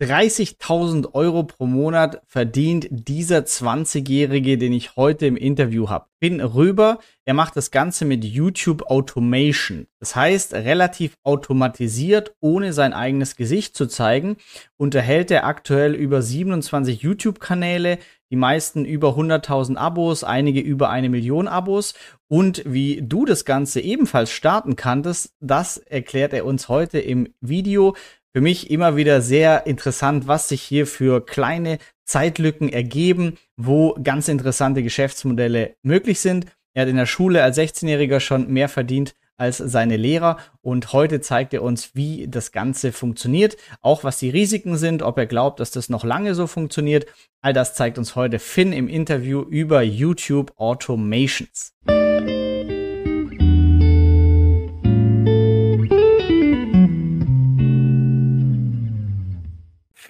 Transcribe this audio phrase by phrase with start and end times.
[0.00, 6.06] 30.000 Euro pro Monat verdient dieser 20-Jährige, den ich heute im Interview habe.
[6.20, 9.86] Bin Röber, er macht das Ganze mit YouTube Automation.
[9.98, 14.36] Das heißt, relativ automatisiert, ohne sein eigenes Gesicht zu zeigen,
[14.78, 17.98] unterhält er aktuell über 27 YouTube-Kanäle,
[18.30, 21.94] die meisten über 100.000 Abos, einige über eine Million Abos.
[22.28, 27.96] Und wie du das Ganze ebenfalls starten kanntest, das erklärt er uns heute im Video
[28.32, 34.28] für mich immer wieder sehr interessant, was sich hier für kleine Zeitlücken ergeben, wo ganz
[34.28, 36.46] interessante Geschäftsmodelle möglich sind.
[36.74, 41.22] Er hat in der Schule als 16-Jähriger schon mehr verdient als seine Lehrer und heute
[41.22, 45.60] zeigt er uns, wie das Ganze funktioniert, auch was die Risiken sind, ob er glaubt,
[45.60, 47.06] dass das noch lange so funktioniert.
[47.40, 51.72] All das zeigt uns heute Finn im Interview über YouTube Automations.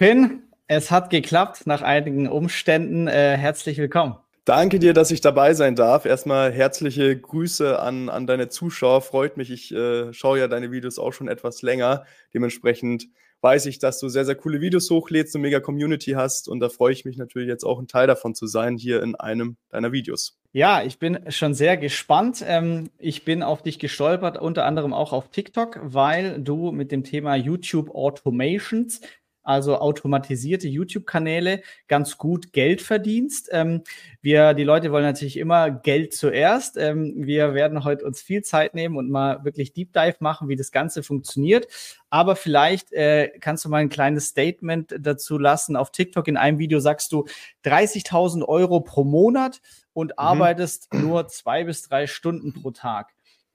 [0.01, 3.05] Finn, es hat geklappt nach einigen Umständen.
[3.05, 4.15] Äh, herzlich willkommen.
[4.45, 6.05] Danke dir, dass ich dabei sein darf.
[6.05, 9.01] Erstmal herzliche Grüße an, an deine Zuschauer.
[9.01, 9.51] Freut mich.
[9.51, 12.05] Ich äh, schaue ja deine Videos auch schon etwas länger.
[12.33, 13.09] Dementsprechend
[13.41, 16.49] weiß ich, dass du sehr, sehr coole Videos hochlädst und mega Community hast.
[16.49, 19.13] Und da freue ich mich natürlich jetzt auch ein Teil davon zu sein, hier in
[19.15, 20.39] einem deiner Videos.
[20.51, 22.43] Ja, ich bin schon sehr gespannt.
[22.45, 27.03] Ähm, ich bin auf dich gestolpert, unter anderem auch auf TikTok, weil du mit dem
[27.03, 29.01] Thema YouTube Automations
[29.43, 33.49] also automatisierte YouTube-Kanäle, ganz gut Geld verdienst.
[33.51, 33.83] Ähm,
[34.21, 36.77] wir, die Leute wollen natürlich immer Geld zuerst.
[36.77, 40.55] Ähm, wir werden heute uns viel Zeit nehmen und mal wirklich Deep Dive machen, wie
[40.55, 41.67] das Ganze funktioniert.
[42.09, 45.75] Aber vielleicht äh, kannst du mal ein kleines Statement dazu lassen.
[45.75, 47.25] Auf TikTok in einem Video sagst du
[47.65, 49.61] 30.000 Euro pro Monat
[49.93, 50.17] und mhm.
[50.17, 53.13] arbeitest nur zwei bis drei Stunden pro Tag.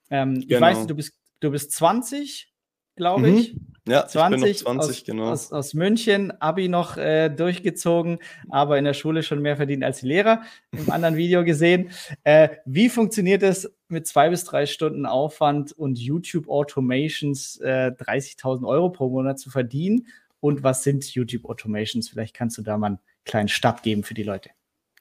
[0.09, 0.45] Ähm, genau.
[0.47, 2.51] Ich weiß, du bist, du bist 20,
[2.97, 3.37] glaube mhm.
[3.37, 3.55] ich.
[3.87, 5.29] Ja, 20, ich bin noch 20, aus, genau.
[5.31, 10.01] Aus, aus München, Abi noch äh, durchgezogen, aber in der Schule schon mehr verdient als
[10.01, 11.91] die Lehrer, im anderen Video gesehen.
[12.25, 18.67] Äh, wie funktioniert es mit zwei bis drei Stunden Aufwand und YouTube Automations äh, 30.000
[18.67, 20.07] Euro pro Monat zu verdienen?
[20.41, 22.09] Und was sind YouTube Automations?
[22.09, 24.49] Vielleicht kannst du da mal einen kleinen Stab geben für die Leute.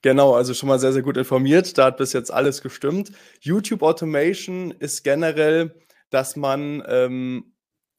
[0.03, 1.76] Genau, also schon mal sehr, sehr gut informiert.
[1.76, 3.10] Da hat bis jetzt alles gestimmt.
[3.41, 5.75] YouTube Automation ist generell,
[6.10, 7.56] dass man ähm,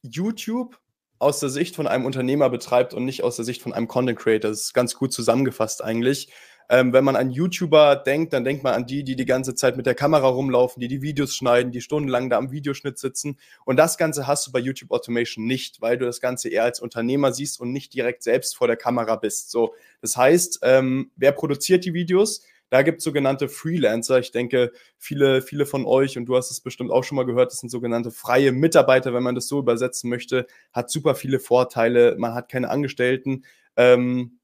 [0.09, 0.79] YouTube
[1.19, 4.19] aus der Sicht von einem Unternehmer betreibt und nicht aus der Sicht von einem Content
[4.19, 4.51] Creator.
[4.51, 6.29] Das ist ganz gut zusammengefasst eigentlich.
[6.69, 9.77] Ähm, wenn man an YouTuber denkt, dann denkt man an die, die die ganze Zeit
[9.77, 13.39] mit der Kamera rumlaufen, die die Videos schneiden, die stundenlang da am Videoschnitt sitzen.
[13.63, 16.81] Und das Ganze hast du bei YouTube Automation nicht, weil du das Ganze eher als
[16.81, 19.49] Unternehmer siehst und nicht direkt selbst vor der Kamera bist.
[19.49, 22.43] So, das heißt, ähm, wer produziert die Videos?
[22.69, 24.19] Da gibt es sogenannte Freelancer.
[24.19, 27.51] Ich denke, viele, viele von euch, und du hast es bestimmt auch schon mal gehört,
[27.51, 32.15] das sind sogenannte freie Mitarbeiter, wenn man das so übersetzen möchte, hat super viele Vorteile.
[32.17, 33.45] Man hat keine Angestellten.
[33.75, 34.37] Ähm,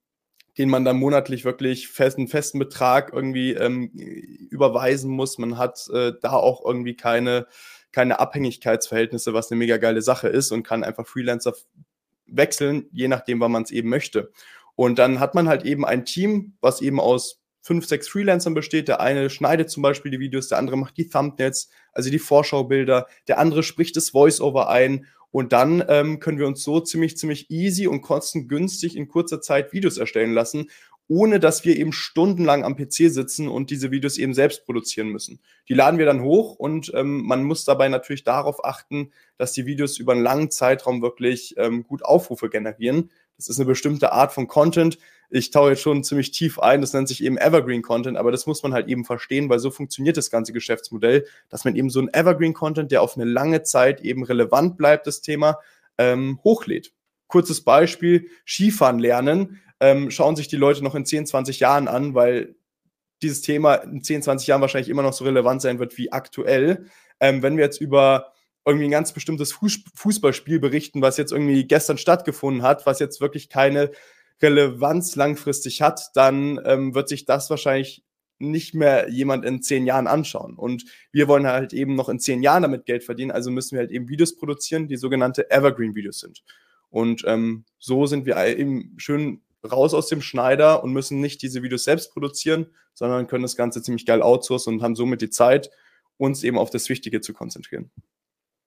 [0.58, 3.90] den man dann monatlich wirklich fest, einen festen Betrag irgendwie ähm,
[4.52, 5.38] überweisen muss.
[5.38, 7.48] Man hat äh, da auch irgendwie keine,
[7.92, 11.54] keine Abhängigkeitsverhältnisse, was eine mega geile Sache ist und kann einfach Freelancer
[12.28, 14.32] wechseln, je nachdem, wann man es eben möchte.
[14.76, 18.88] Und dann hat man halt eben ein Team, was eben aus fünf, sechs Freelancern besteht.
[18.88, 23.08] Der eine schneidet zum Beispiel die Videos, der andere macht die Thumbnails, also die Vorschaubilder,
[23.28, 27.50] der andere spricht das Voiceover ein und dann ähm, können wir uns so ziemlich, ziemlich
[27.50, 30.70] easy und kostengünstig in kurzer Zeit Videos erstellen lassen,
[31.08, 35.40] ohne dass wir eben stundenlang am PC sitzen und diese Videos eben selbst produzieren müssen.
[35.70, 39.66] Die laden wir dann hoch und ähm, man muss dabei natürlich darauf achten, dass die
[39.66, 43.10] Videos über einen langen Zeitraum wirklich ähm, gut Aufrufe generieren.
[43.38, 44.98] Das ist eine bestimmte Art von Content.
[45.36, 48.46] Ich taue jetzt schon ziemlich tief ein, das nennt sich eben Evergreen Content, aber das
[48.46, 52.00] muss man halt eben verstehen, weil so funktioniert das ganze Geschäftsmodell, dass man eben so
[52.00, 55.58] ein Evergreen Content, der auf eine lange Zeit eben relevant bleibt, das Thema,
[55.98, 56.94] ähm, hochlädt.
[57.26, 62.14] Kurzes Beispiel, Skifahren lernen, ähm, schauen sich die Leute noch in 10, 20 Jahren an,
[62.14, 62.56] weil
[63.24, 66.86] dieses Thema in 10, 20 Jahren wahrscheinlich immer noch so relevant sein wird wie aktuell.
[67.20, 68.34] Ähm, wenn wir jetzt über
[68.66, 69.52] irgendwie ein ganz bestimmtes
[69.96, 73.90] Fußballspiel berichten, was jetzt irgendwie gestern stattgefunden hat, was jetzt wirklich keine
[74.44, 78.04] Relevanz langfristig hat, dann ähm, wird sich das wahrscheinlich
[78.40, 80.56] nicht mehr jemand in zehn Jahren anschauen.
[80.56, 83.80] Und wir wollen halt eben noch in zehn Jahren damit Geld verdienen, also müssen wir
[83.80, 86.44] halt eben Videos produzieren, die sogenannte Evergreen-Videos sind.
[86.90, 91.64] Und ähm, so sind wir eben schön raus aus dem Schneider und müssen nicht diese
[91.64, 95.72] Videos selbst produzieren, sondern können das Ganze ziemlich geil outsourcen und haben somit die Zeit,
[96.18, 97.90] uns eben auf das Wichtige zu konzentrieren.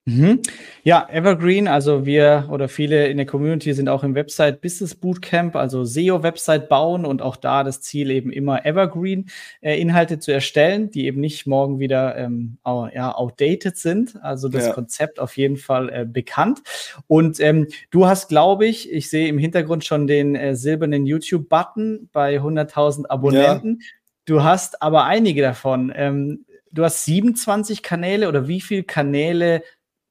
[0.08, 0.40] Mhm.
[0.84, 5.56] Ja, Evergreen, also wir oder viele in der Community sind auch im Website Business Bootcamp,
[5.56, 11.06] also SEO-Website bauen und auch da das Ziel eben immer Evergreen-Inhalte äh, zu erstellen, die
[11.06, 14.22] eben nicht morgen wieder ähm, ja, outdated sind.
[14.22, 14.72] Also das ja.
[14.72, 16.62] Konzept auf jeden Fall äh, bekannt.
[17.08, 22.10] Und ähm, du hast, glaube ich, ich sehe im Hintergrund schon den äh, silbernen YouTube-Button
[22.12, 23.80] bei 100.000 Abonnenten.
[23.80, 23.86] Ja.
[24.24, 25.92] Du hast aber einige davon.
[25.94, 29.62] Ähm, du hast 27 Kanäle oder wie viele Kanäle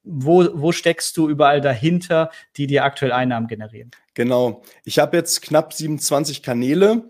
[0.06, 3.90] wo, wo steckst du überall dahinter, die dir aktuell Einnahmen generieren?
[4.14, 4.62] Genau.
[4.84, 7.04] Ich habe jetzt knapp 27 Kanäle.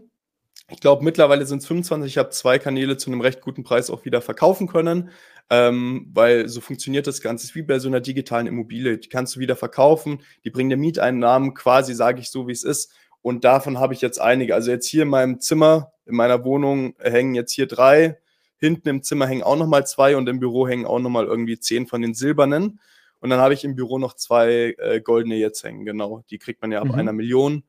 [0.71, 2.11] Ich glaube, mittlerweile sind es 25.
[2.11, 5.11] Ich habe zwei Kanäle zu einem recht guten Preis auch wieder verkaufen können,
[5.51, 7.55] ähm, weil so funktioniert das Ganze.
[7.55, 8.99] wie bei so einer digitalen Immobilie.
[8.99, 12.65] Die kannst du wieder verkaufen, die bringen dir Mieteinnahmen, quasi sage ich so, wie es
[12.65, 12.93] ist.
[13.23, 14.55] Und davon habe ich jetzt einige.
[14.55, 18.19] Also jetzt hier in meinem Zimmer, in meiner Wohnung hängen jetzt hier drei
[18.59, 21.87] Hinten im Zimmer hängen auch nochmal zwei und im Büro hängen auch nochmal irgendwie zehn
[21.87, 22.81] von den silbernen.
[23.21, 26.25] Und dann habe ich im Büro noch zwei äh, goldene jetzt hängen, genau.
[26.31, 26.95] Die kriegt man ja ab mhm.
[26.95, 27.65] einer Million.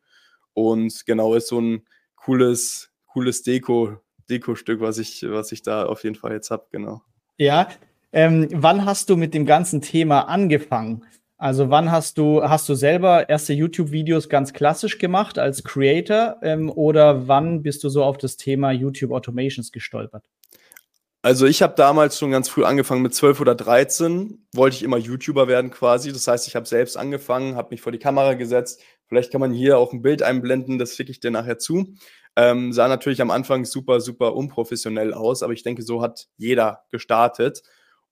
[0.53, 1.85] Und genau, ist so ein
[2.15, 3.97] cooles, cooles Deko,
[4.29, 7.01] Deko-Stück, was ich, was ich da auf jeden Fall jetzt habe, genau.
[7.37, 7.69] Ja.
[8.13, 11.05] Ähm, wann hast du mit dem ganzen Thema angefangen?
[11.37, 16.71] Also wann hast du, hast du selber erste YouTube-Videos ganz klassisch gemacht als Creator ähm,
[16.71, 20.25] oder wann bist du so auf das Thema YouTube Automations gestolpert?
[21.27, 24.95] Also ich habe damals schon ganz früh angefangen, mit 12 oder 13 wollte ich immer
[24.95, 26.13] YouTuber werden quasi.
[26.13, 28.81] Das heißt, ich habe selbst angefangen, habe mich vor die Kamera gesetzt.
[29.07, 31.95] Vielleicht kann man hier auch ein Bild einblenden, das schicke ich dir nachher zu.
[32.37, 36.85] Ähm, sah natürlich am Anfang super, super unprofessionell aus, aber ich denke, so hat jeder
[36.91, 37.61] gestartet.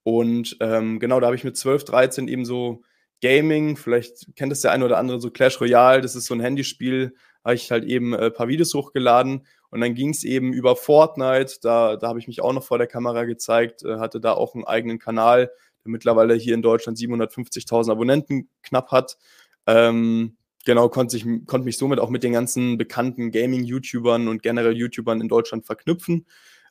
[0.03, 2.81] Und ähm, genau, da habe ich mit 12, 13 eben so
[3.21, 6.41] Gaming, vielleicht kennt es der eine oder andere, so Clash Royale, das ist so ein
[6.41, 7.15] Handyspiel,
[7.45, 10.75] habe ich halt eben ein äh, paar Videos hochgeladen und dann ging es eben über
[10.75, 14.33] Fortnite, da, da habe ich mich auch noch vor der Kamera gezeigt, äh, hatte da
[14.33, 15.51] auch einen eigenen Kanal,
[15.83, 19.17] der mittlerweile hier in Deutschland 750.000 Abonnenten knapp hat.
[19.67, 24.75] Ähm, genau, konnte, ich, konnte mich somit auch mit den ganzen bekannten Gaming-YouTubern und generell
[24.75, 26.25] YouTubern in Deutschland verknüpfen,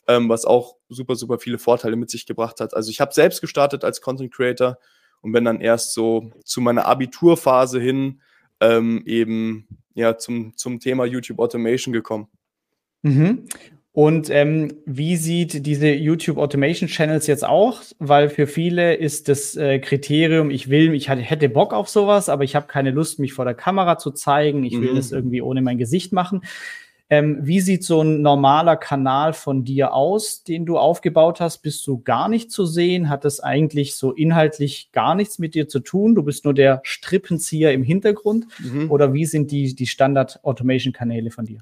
[0.09, 2.75] ähm, was auch super, super viele Vorteile mit sich gebracht hat.
[2.75, 4.79] Also ich habe selbst gestartet als Content Creator
[5.21, 8.21] und bin dann erst so zu meiner Abiturphase hin
[8.61, 12.29] ähm, eben ja zum, zum Thema YouTube Automation gekommen.
[13.05, 13.45] Mhm.
[13.93, 17.81] Und ähm, wie sieht diese YouTube Automation Channels jetzt auch?
[18.01, 22.43] Weil für viele ist das äh, Kriterium, ich will, ich hätte Bock auf sowas, aber
[22.43, 24.65] ich habe keine Lust, mich vor der Kamera zu zeigen.
[24.65, 24.97] Ich will mhm.
[24.97, 26.41] das irgendwie ohne mein Gesicht machen.
[27.09, 31.59] Ähm, wie sieht so ein normaler Kanal von dir aus, den du aufgebaut hast?
[31.59, 33.09] Bist du gar nicht zu sehen?
[33.11, 36.17] Hat das eigentlich so inhaltlich gar nichts mit dir zu tun?
[36.17, 38.47] Du bist nur der Strippenzieher im Hintergrund?
[38.59, 38.91] Mhm.
[38.91, 41.61] Oder wie sind die, die Standard-Automation-Kanäle von dir?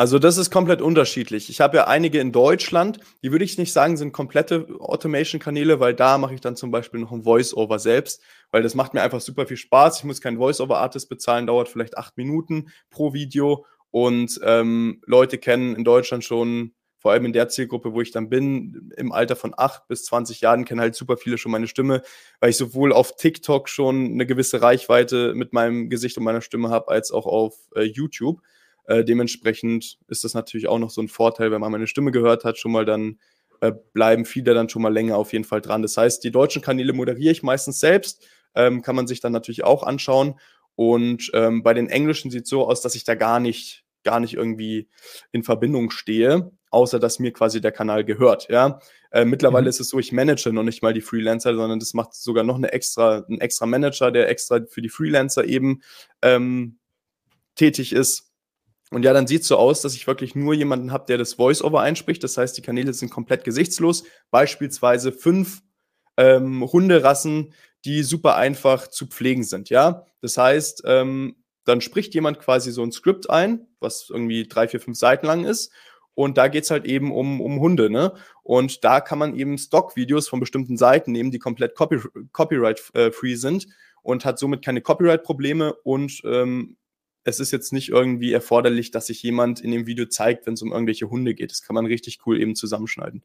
[0.00, 1.50] Also das ist komplett unterschiedlich.
[1.50, 5.92] Ich habe ja einige in Deutschland, die würde ich nicht sagen, sind komplette Automation-Kanäle, weil
[5.92, 8.22] da mache ich dann zum Beispiel noch ein Voice-Over selbst,
[8.52, 9.98] weil das macht mir einfach super viel Spaß.
[9.98, 15.74] Ich muss keinen Voice-Over-Artist bezahlen, dauert vielleicht acht Minuten pro Video und ähm, Leute kennen
[15.74, 19.52] in Deutschland schon, vor allem in der Zielgruppe, wo ich dann bin, im Alter von
[19.56, 22.02] acht bis zwanzig Jahren, kennen halt super viele schon meine Stimme,
[22.38, 26.70] weil ich sowohl auf TikTok schon eine gewisse Reichweite mit meinem Gesicht und meiner Stimme
[26.70, 28.40] habe, als auch auf äh, YouTube.
[28.88, 32.44] Äh, dementsprechend ist das natürlich auch noch so ein Vorteil, wenn man meine Stimme gehört
[32.44, 33.18] hat, schon mal dann
[33.60, 35.82] äh, bleiben viele dann schon mal länger auf jeden Fall dran.
[35.82, 39.62] Das heißt, die deutschen Kanäle moderiere ich meistens selbst, ähm, kann man sich dann natürlich
[39.62, 40.40] auch anschauen.
[40.74, 44.20] Und ähm, bei den englischen sieht es so aus, dass ich da gar nicht, gar
[44.20, 44.88] nicht irgendwie
[45.32, 48.48] in Verbindung stehe, außer dass mir quasi der Kanal gehört.
[48.48, 48.80] Ja,
[49.10, 49.70] äh, mittlerweile mhm.
[49.70, 52.56] ist es so, ich manage noch nicht mal die Freelancer, sondern das macht sogar noch
[52.56, 55.82] eine extra, ein extra Manager, der extra für die Freelancer eben
[56.22, 56.78] ähm,
[57.54, 58.27] tätig ist.
[58.90, 61.34] Und ja, dann sieht es so aus, dass ich wirklich nur jemanden habe, der das
[61.34, 62.24] Voice-Over einspricht.
[62.24, 64.04] Das heißt, die Kanäle sind komplett gesichtslos.
[64.30, 65.62] Beispielsweise fünf
[66.16, 67.52] ähm, Hunderassen,
[67.84, 69.68] die super einfach zu pflegen sind.
[69.68, 74.68] Ja, das heißt, ähm, dann spricht jemand quasi so ein Skript ein, was irgendwie drei,
[74.68, 75.70] vier, fünf Seiten lang ist.
[76.14, 78.14] Und da geht es halt eben um, um Hunde, ne?
[78.42, 82.00] Und da kann man eben Stock-Videos von bestimmten Seiten nehmen, die komplett copy
[82.32, 83.68] copyright-free äh, sind
[84.02, 86.77] und hat somit keine Copyright-Probleme und ähm,
[87.28, 90.62] es ist jetzt nicht irgendwie erforderlich, dass sich jemand in dem Video zeigt, wenn es
[90.62, 91.50] um irgendwelche Hunde geht.
[91.50, 93.22] Das kann man richtig cool eben zusammenschneiden.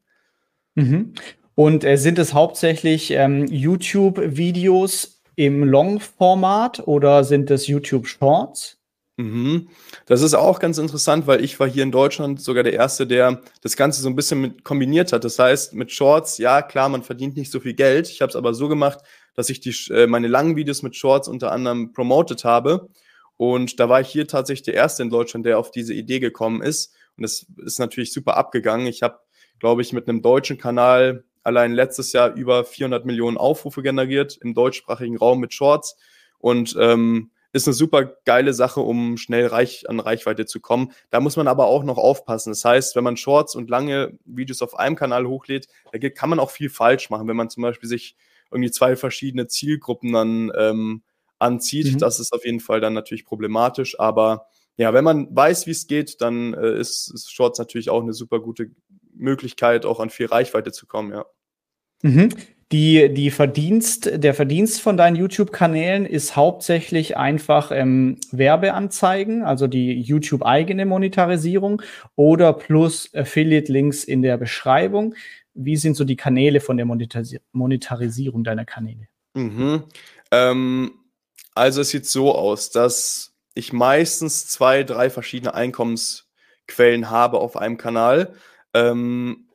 [0.74, 1.14] Mhm.
[1.54, 8.78] Und äh, sind es hauptsächlich ähm, YouTube-Videos im Long-Format oder sind es YouTube-Shorts?
[9.16, 9.68] Mhm.
[10.06, 13.40] Das ist auch ganz interessant, weil ich war hier in Deutschland sogar der Erste, der
[13.62, 15.22] das Ganze so ein bisschen mit kombiniert hat.
[15.22, 18.08] Das heißt, mit Shorts, ja klar, man verdient nicht so viel Geld.
[18.08, 18.98] Ich habe es aber so gemacht,
[19.34, 22.88] dass ich die, äh, meine langen Videos mit Shorts unter anderem promotet habe
[23.36, 26.62] und da war ich hier tatsächlich der Erste in Deutschland, der auf diese Idee gekommen
[26.62, 26.94] ist.
[27.16, 28.86] Und das ist natürlich super abgegangen.
[28.86, 29.18] Ich habe,
[29.58, 34.54] glaube ich, mit einem deutschen Kanal allein letztes Jahr über 400 Millionen Aufrufe generiert im
[34.54, 35.96] deutschsprachigen Raum mit Shorts
[36.38, 40.92] und ähm, ist eine super geile Sache, um schnell reich, an Reichweite zu kommen.
[41.10, 42.50] Da muss man aber auch noch aufpassen.
[42.50, 46.40] Das heißt, wenn man Shorts und lange Videos auf einem Kanal hochlädt, da kann man
[46.40, 47.28] auch viel falsch machen.
[47.28, 48.16] Wenn man zum Beispiel sich
[48.50, 51.02] irgendwie zwei verschiedene Zielgruppen dann ähm,
[51.38, 51.98] anzieht, mhm.
[51.98, 53.98] das ist auf jeden Fall dann natürlich problematisch.
[53.98, 58.02] Aber ja, wenn man weiß, wie es geht, dann äh, ist, ist Shorts natürlich auch
[58.02, 58.70] eine super gute
[59.14, 61.24] Möglichkeit, auch an viel Reichweite zu kommen, ja.
[62.02, 62.30] Mhm.
[62.72, 70.00] Die, die Verdienst, der Verdienst von deinen YouTube-Kanälen ist hauptsächlich einfach ähm, Werbeanzeigen, also die
[70.00, 71.82] YouTube-eigene Monetarisierung
[72.16, 75.14] oder plus Affiliate-Links in der Beschreibung.
[75.52, 79.06] Wie sind so die Kanäle von der Monetaris Monetarisierung deiner Kanäle?
[79.34, 79.84] Mhm.
[80.32, 80.92] Ähm,
[81.54, 87.76] also es sieht so aus, dass ich meistens zwei, drei verschiedene Einkommensquellen habe auf einem
[87.76, 88.34] Kanal.
[88.72, 89.48] Ähm,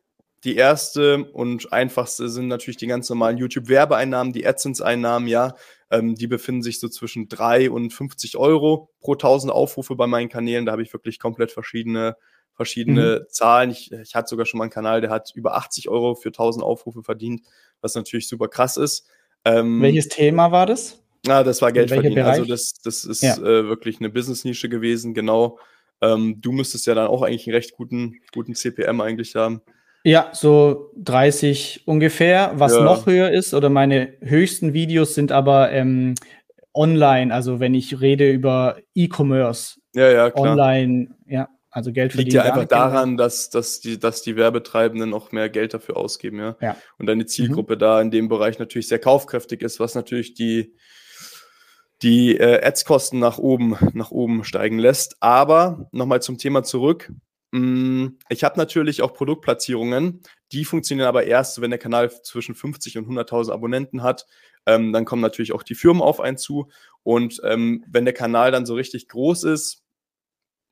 [0.45, 5.55] die erste und einfachste sind natürlich die ganz normalen YouTube-Werbeeinnahmen, die AdSense-Einnahmen, ja.
[5.91, 10.29] Ähm, die befinden sich so zwischen 3 und 50 Euro pro 1000 Aufrufe bei meinen
[10.29, 10.65] Kanälen.
[10.65, 12.15] Da habe ich wirklich komplett verschiedene,
[12.53, 13.25] verschiedene mhm.
[13.29, 13.71] Zahlen.
[13.71, 16.63] Ich, ich hatte sogar schon mal einen Kanal, der hat über 80 Euro für 1000
[16.63, 17.41] Aufrufe verdient,
[17.81, 19.07] was natürlich super krass ist.
[19.43, 21.03] Ähm, Welches Thema war das?
[21.27, 22.25] Ah, das war Geld verdienen.
[22.25, 23.35] Also das, das ist ja.
[23.35, 25.59] äh, wirklich eine Business-Nische gewesen, genau.
[26.01, 29.61] Ähm, du müsstest ja dann auch eigentlich einen recht guten, guten CPM eigentlich haben.
[30.03, 32.53] Ja, so 30 ungefähr.
[32.55, 32.83] Was ja.
[32.83, 36.15] noch höher ist, oder meine höchsten Videos sind aber ähm,
[36.73, 39.79] online, also wenn ich rede über E-Commerce.
[39.93, 40.51] Ja, ja, klar.
[40.51, 42.31] Online, ja, also Geld verdienen.
[42.31, 46.39] Liegt ja einfach daran, dass, dass, die, dass die Werbetreibenden noch mehr Geld dafür ausgeben,
[46.39, 46.55] ja.
[46.61, 46.77] ja.
[46.97, 47.79] Und deine Zielgruppe mhm.
[47.79, 50.75] da in dem Bereich natürlich sehr kaufkräftig ist, was natürlich die,
[52.01, 55.17] die äh, Ads-Kosten nach oben, nach oben steigen lässt.
[55.21, 57.11] Aber nochmal zum Thema zurück.
[57.51, 62.97] Mm, ich habe natürlich auch Produktplatzierungen, die funktionieren aber erst, wenn der Kanal zwischen 50
[62.97, 64.27] und 100.000 Abonnenten hat.
[64.65, 66.69] Ähm, dann kommen natürlich auch die Firmen auf einen zu.
[67.03, 69.83] Und ähm, wenn der Kanal dann so richtig groß ist,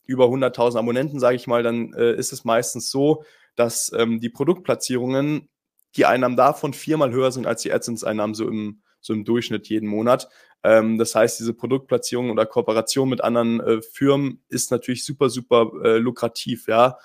[0.06, 3.24] über 100.000 Abonnenten, sage ich mal, dann äh, ist es meistens so,
[3.56, 5.50] dass ähm, die Produktplatzierungen,
[5.96, 9.90] die Einnahmen davon viermal höher sind als die AdSense-Einnahmen so im, so im Durchschnitt jeden
[9.90, 10.30] Monat.
[10.68, 15.72] Ähm, das heißt, diese Produktplatzierung oder Kooperation mit anderen äh, Firmen ist natürlich super, super
[15.82, 16.98] äh, lukrativ, ja.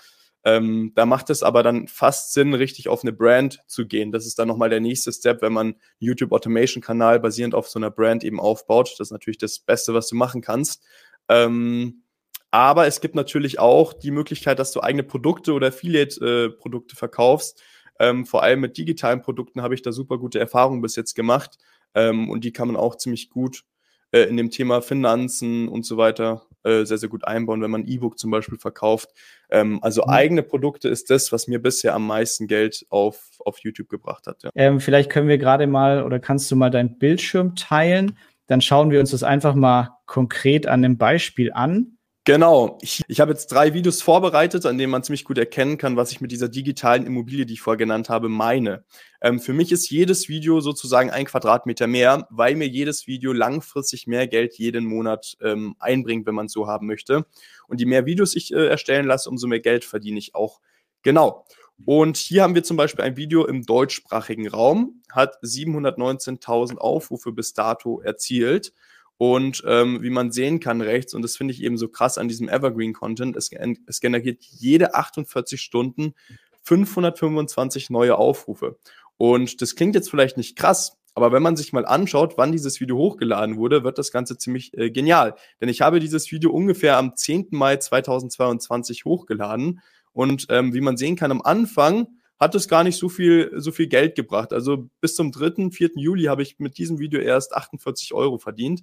[0.45, 4.11] Ähm, da macht es aber dann fast Sinn, richtig auf eine Brand zu gehen.
[4.11, 7.79] Das ist dann nochmal der nächste Step, wenn man YouTube Automation Kanal basierend auf so
[7.79, 8.97] einer Brand eben aufbaut.
[8.99, 10.83] Das ist natürlich das Beste, was du machen kannst.
[11.29, 12.03] Ähm,
[12.51, 17.63] aber es gibt natürlich auch die Möglichkeit, dass du eigene Produkte oder Affiliate-Produkte äh, verkaufst.
[18.01, 21.59] Ähm, vor allem mit digitalen Produkten habe ich da super gute Erfahrungen bis jetzt gemacht.
[21.95, 23.65] Ähm, und die kann man auch ziemlich gut
[24.13, 27.87] äh, in dem Thema Finanzen und so weiter äh, sehr, sehr gut einbauen, wenn man
[27.87, 29.11] E-Book zum Beispiel verkauft.
[29.51, 30.11] Ähm, also mhm.
[30.11, 34.43] eigene Produkte ist das, was mir bisher am meisten Geld auf, auf YouTube gebracht hat.
[34.45, 34.51] Ja.
[34.55, 38.17] Ähm, vielleicht können wir gerade mal oder kannst du mal deinen Bildschirm teilen?
[38.47, 41.99] Dann schauen wir uns das einfach mal konkret an einem Beispiel an.
[42.25, 42.79] Genau.
[42.83, 46.13] Ich, ich habe jetzt drei Videos vorbereitet, an denen man ziemlich gut erkennen kann, was
[46.13, 48.85] ich mit dieser digitalen Immobilie, die ich vorher genannt habe, meine.
[49.21, 54.07] Ähm, für mich ist jedes Video sozusagen ein Quadratmeter mehr, weil mir jedes Video langfristig
[54.07, 57.27] mehr Geld jeden Monat ähm, einbringt, wenn man es so haben möchte.
[57.67, 60.61] Und je mehr Videos ich äh, erstellen lasse, umso mehr Geld verdiene ich auch.
[61.03, 61.45] Genau.
[61.85, 67.53] Und hier haben wir zum Beispiel ein Video im deutschsprachigen Raum, hat 719.000 Aufrufe bis
[67.53, 68.73] dato erzielt.
[69.19, 72.29] Und ähm, wie man sehen kann rechts, und das finde ich eben so krass an
[72.29, 73.51] diesem Evergreen-Content, es,
[73.87, 76.15] es generiert jede 48 Stunden
[76.63, 78.79] 525 neue Aufrufe.
[79.17, 82.81] Und das klingt jetzt vielleicht nicht krass, aber wenn man sich mal anschaut, wann dieses
[82.81, 85.35] Video hochgeladen wurde, wird das Ganze ziemlich äh, genial.
[85.61, 87.49] Denn ich habe dieses Video ungefähr am 10.
[87.51, 89.81] Mai 2022 hochgeladen.
[90.13, 92.07] Und ähm, wie man sehen kann, am Anfang
[92.43, 94.53] hat es gar nicht so viel, so viel Geld gebracht.
[94.53, 95.91] Also bis zum 3., 4.
[95.95, 98.83] Juli habe ich mit diesem Video erst 48 Euro verdient.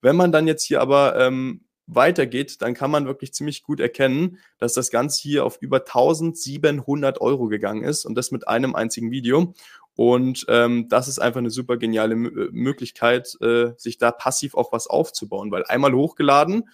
[0.00, 4.38] Wenn man dann jetzt hier aber ähm, weitergeht, dann kann man wirklich ziemlich gut erkennen,
[4.58, 9.12] dass das Ganze hier auf über 1700 Euro gegangen ist und das mit einem einzigen
[9.12, 9.54] Video.
[9.94, 14.56] Und ähm, das ist einfach eine super geniale M äh, Möglichkeit, äh, sich da passiv
[14.56, 16.68] auch was aufzubauen, weil einmal hochgeladen,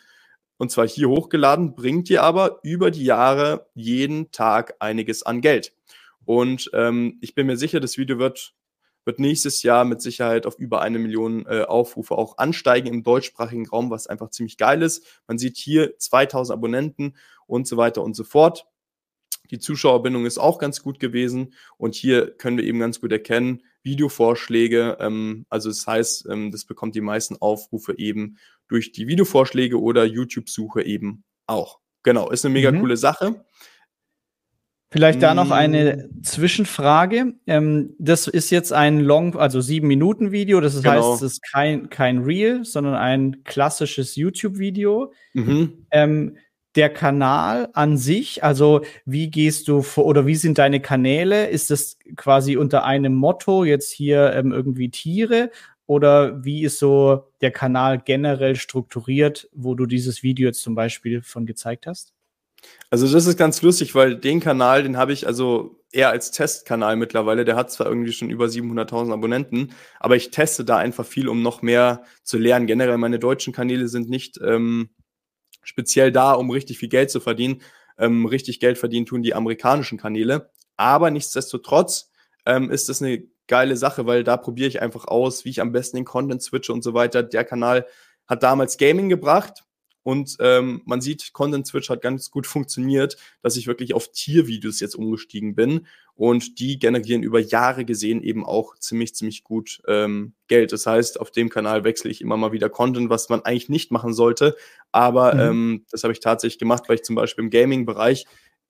[0.56, 5.74] und zwar hier hochgeladen, bringt dir aber über die Jahre jeden Tag einiges an Geld.
[6.24, 8.54] Und ähm, ich bin mir sicher, das Video wird
[9.04, 13.68] wird nächstes Jahr mit Sicherheit auf über eine Million äh, Aufrufe auch ansteigen im deutschsprachigen
[13.68, 15.04] Raum, was einfach ziemlich geil ist.
[15.26, 18.66] Man sieht hier 2000 Abonnenten und so weiter und so fort.
[19.50, 23.62] Die Zuschauerbindung ist auch ganz gut gewesen und hier können wir eben ganz gut erkennen,
[23.82, 28.38] Videovorschläge, ähm, also das heißt, ähm, das bekommt die meisten Aufrufe eben
[28.68, 31.80] durch die Videovorschläge oder YouTube-Suche eben auch.
[32.04, 32.80] Genau, ist eine mega mhm.
[32.80, 33.44] coole Sache.
[34.92, 36.22] Vielleicht da noch eine mm.
[36.22, 37.32] Zwischenfrage.
[37.46, 40.60] Ähm, das ist jetzt ein Long, also sieben Minuten Video.
[40.60, 41.12] Das genau.
[41.12, 45.12] heißt, es ist kein, kein Reel, sondern ein klassisches YouTube-Video.
[45.32, 45.86] Mhm.
[45.90, 46.36] Ähm,
[46.74, 51.46] der Kanal an sich, also wie gehst du vor oder wie sind deine Kanäle?
[51.48, 55.50] Ist das quasi unter einem Motto jetzt hier ähm, irgendwie Tiere
[55.86, 61.22] oder wie ist so der Kanal generell strukturiert, wo du dieses Video jetzt zum Beispiel
[61.22, 62.14] von gezeigt hast?
[62.90, 66.96] Also das ist ganz lustig, weil den Kanal, den habe ich also eher als Testkanal
[66.96, 67.44] mittlerweile.
[67.44, 71.42] Der hat zwar irgendwie schon über 700.000 Abonnenten, aber ich teste da einfach viel, um
[71.42, 72.66] noch mehr zu lernen.
[72.66, 74.90] Generell meine deutschen Kanäle sind nicht ähm,
[75.62, 77.62] speziell da, um richtig viel Geld zu verdienen.
[77.98, 80.50] Ähm, richtig Geld verdienen tun die amerikanischen Kanäle.
[80.76, 82.10] Aber nichtsdestotrotz
[82.46, 85.72] ähm, ist das eine geile Sache, weil da probiere ich einfach aus, wie ich am
[85.72, 87.22] besten den Content switche und so weiter.
[87.22, 87.86] Der Kanal
[88.26, 89.64] hat damals Gaming gebracht
[90.02, 94.80] und ähm, man sieht, Content Switch hat ganz gut funktioniert, dass ich wirklich auf Tiervideos
[94.80, 95.86] jetzt umgestiegen bin.
[96.14, 100.72] Und die generieren über Jahre gesehen eben auch ziemlich, ziemlich gut ähm, Geld.
[100.72, 103.90] Das heißt, auf dem Kanal wechsle ich immer mal wieder Content, was man eigentlich nicht
[103.92, 104.56] machen sollte.
[104.90, 105.40] Aber mhm.
[105.40, 108.26] ähm, das habe ich tatsächlich gemacht, weil ich zum Beispiel im Gaming-Bereich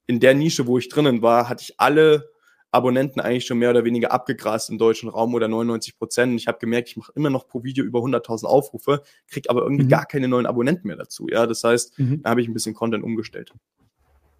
[0.07, 2.32] in der Nische, wo ich drinnen war, hatte ich alle
[2.73, 6.41] Abonnenten eigentlich schon mehr oder weniger abgegrast im deutschen Raum oder 99 Prozent.
[6.41, 9.85] Ich habe gemerkt, ich mache immer noch pro Video über 100.000 Aufrufe, kriege aber irgendwie
[9.85, 9.91] mhm.
[9.91, 11.29] gar keine neuen Abonnenten mehr dazu.
[11.31, 12.23] Ja, das heißt, mhm.
[12.23, 13.53] da habe ich ein bisschen Content umgestellt.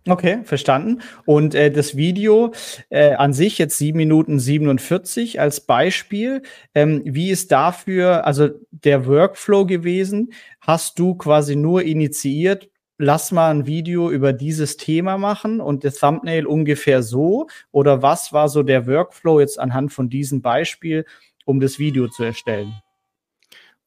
[0.09, 1.01] Okay, verstanden.
[1.27, 2.53] Und äh, das Video
[2.89, 6.43] äh, an sich jetzt 7 Minuten 47 als Beispiel.
[6.75, 10.33] Ähm, wie ist dafür, also der Workflow gewesen?
[10.61, 12.69] Hast du quasi nur initiiert,
[13.03, 17.49] lass mal ein Video über dieses Thema machen und das Thumbnail ungefähr so?
[17.73, 21.05] Oder was war so der Workflow jetzt anhand von diesem Beispiel,
[21.45, 22.73] um das Video zu erstellen?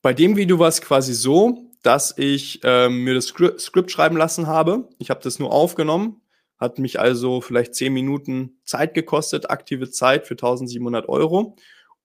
[0.02, 4.48] Bei dem Video war es quasi so, dass ich ähm, mir das Skript schreiben lassen
[4.48, 4.90] habe.
[5.00, 6.22] Ich habe das nur aufgenommen,
[6.58, 11.56] hat mich also vielleicht zehn Minuten Zeit gekostet, aktive Zeit für 1700 Euro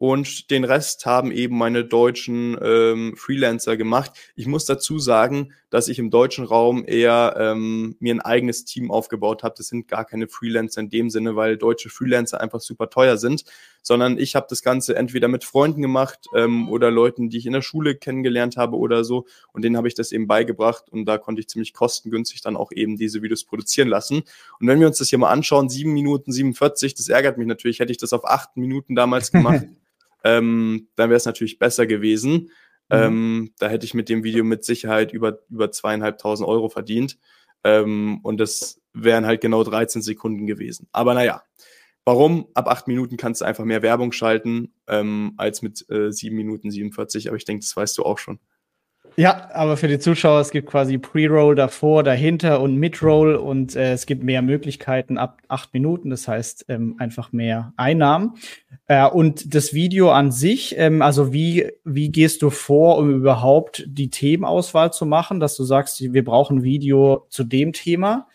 [0.00, 4.12] und den Rest haben eben meine deutschen ähm, Freelancer gemacht.
[4.34, 8.90] Ich muss dazu sagen, dass ich im deutschen Raum eher ähm, mir ein eigenes Team
[8.90, 9.56] aufgebaut habe.
[9.58, 13.44] Das sind gar keine Freelancer in dem Sinne, weil deutsche Freelancer einfach super teuer sind,
[13.82, 17.52] sondern ich habe das Ganze entweder mit Freunden gemacht ähm, oder Leuten, die ich in
[17.52, 19.26] der Schule kennengelernt habe oder so.
[19.52, 22.72] Und denen habe ich das eben beigebracht und da konnte ich ziemlich kostengünstig dann auch
[22.72, 24.22] eben diese Videos produzieren lassen.
[24.58, 27.80] Und wenn wir uns das hier mal anschauen, sieben Minuten 47, das ärgert mich natürlich,
[27.80, 29.66] hätte ich das auf acht Minuten damals gemacht.
[30.24, 32.50] ähm, dann wäre es natürlich besser gewesen.
[32.88, 32.96] Mhm.
[32.96, 37.18] Ähm, da hätte ich mit dem Video mit Sicherheit über, über zweieinhalbtausend Euro verdient.
[37.64, 40.88] Ähm, und das wären halt genau 13 Sekunden gewesen.
[40.92, 41.42] Aber naja,
[42.04, 42.48] warum?
[42.54, 46.70] Ab acht Minuten kannst du einfach mehr Werbung schalten ähm, als mit äh, 7 Minuten
[46.70, 47.28] 47.
[47.28, 48.40] Aber ich denke, das weißt du auch schon.
[49.16, 53.92] Ja, aber für die Zuschauer, es gibt quasi Pre-Roll davor, dahinter und Mid-Roll und äh,
[53.92, 58.34] es gibt mehr Möglichkeiten ab acht Minuten, das heißt ähm, einfach mehr Einnahmen.
[58.86, 63.84] Äh, und das Video an sich, ähm, also wie, wie gehst du vor, um überhaupt
[63.86, 68.26] die Themenauswahl zu machen, dass du sagst, wir brauchen Video zu dem Thema?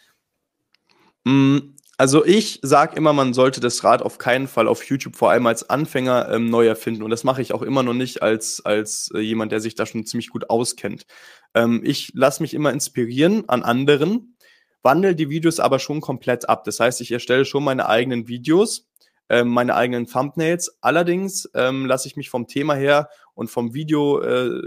[1.23, 5.31] Mm, also ich sage immer, man sollte das Rad auf keinen Fall auf YouTube vor
[5.31, 7.03] allem als Anfänger ähm, neu erfinden.
[7.03, 9.85] Und das mache ich auch immer noch nicht als, als äh, jemand, der sich da
[9.85, 11.05] schon ziemlich gut auskennt.
[11.53, 14.35] Ähm, ich lasse mich immer inspirieren an anderen,
[14.83, 16.65] wandle die Videos aber schon komplett ab.
[16.65, 18.89] Das heißt, ich erstelle schon meine eigenen Videos,
[19.29, 20.77] ähm, meine eigenen Thumbnails.
[20.81, 24.61] Allerdings ähm, lasse ich mich vom Thema her und vom Video äh,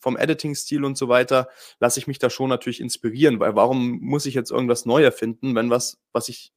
[0.00, 4.26] vom Editing-Stil und so weiter, lasse ich mich da schon natürlich inspirieren, weil warum muss
[4.26, 6.52] ich jetzt irgendwas neu erfinden, wenn was, was ich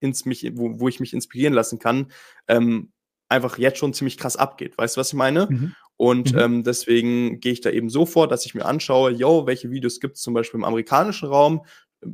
[0.00, 2.12] ins mich, wo, wo ich mich inspirieren lassen kann,
[2.48, 2.92] ähm,
[3.28, 4.76] einfach jetzt schon ziemlich krass abgeht.
[4.76, 5.46] Weißt du, was ich meine?
[5.48, 5.74] Mhm.
[5.96, 6.38] Und mhm.
[6.38, 10.00] ähm, deswegen gehe ich da eben so vor, dass ich mir anschaue, yo, welche Videos
[10.00, 11.64] gibt es zum Beispiel im amerikanischen Raum,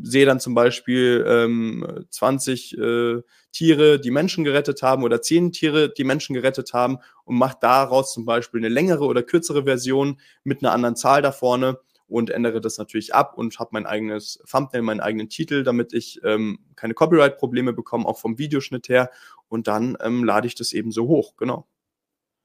[0.03, 3.23] sehe dann zum Beispiel ähm, 20 äh,
[3.53, 8.13] Tiere, die Menschen gerettet haben oder 10 Tiere, die Menschen gerettet haben und mache daraus
[8.13, 12.61] zum Beispiel eine längere oder kürzere Version mit einer anderen Zahl da vorne und ändere
[12.61, 16.95] das natürlich ab und habe mein eigenes Thumbnail, meinen eigenen Titel, damit ich ähm, keine
[16.95, 19.11] Copyright-Probleme bekomme, auch vom Videoschnitt her.
[19.49, 21.67] Und dann ähm, lade ich das eben so hoch, genau.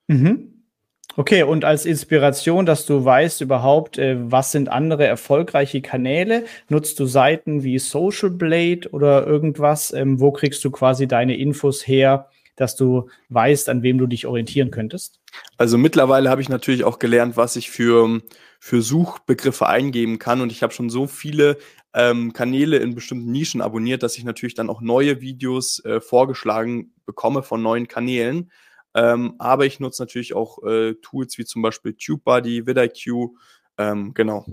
[0.08, 0.63] Mhm.
[1.16, 7.00] Okay, und als Inspiration, dass du weißt überhaupt, äh, was sind andere erfolgreiche Kanäle, nutzt
[7.00, 9.94] du Seiten wie Social Blade oder irgendwas?
[9.94, 14.26] Ähm, wo kriegst du quasi deine Infos her, dass du weißt, an wem du dich
[14.26, 15.20] orientieren könntest?
[15.58, 18.22] Also mittlerweile habe ich natürlich auch gelernt, was ich für,
[18.60, 20.42] für Suchbegriffe eingeben kann.
[20.42, 21.58] Und ich habe schon so viele
[21.94, 26.92] ähm, Kanäle in bestimmten Nischen abonniert, dass ich natürlich dann auch neue Videos äh, vorgeschlagen
[27.06, 28.50] bekomme von neuen Kanälen.
[28.96, 33.32] Ähm, aber ich nutze natürlich auch äh, Tools wie zum Beispiel TubeBuddy, vidIQ,
[33.78, 34.46] ähm, genau.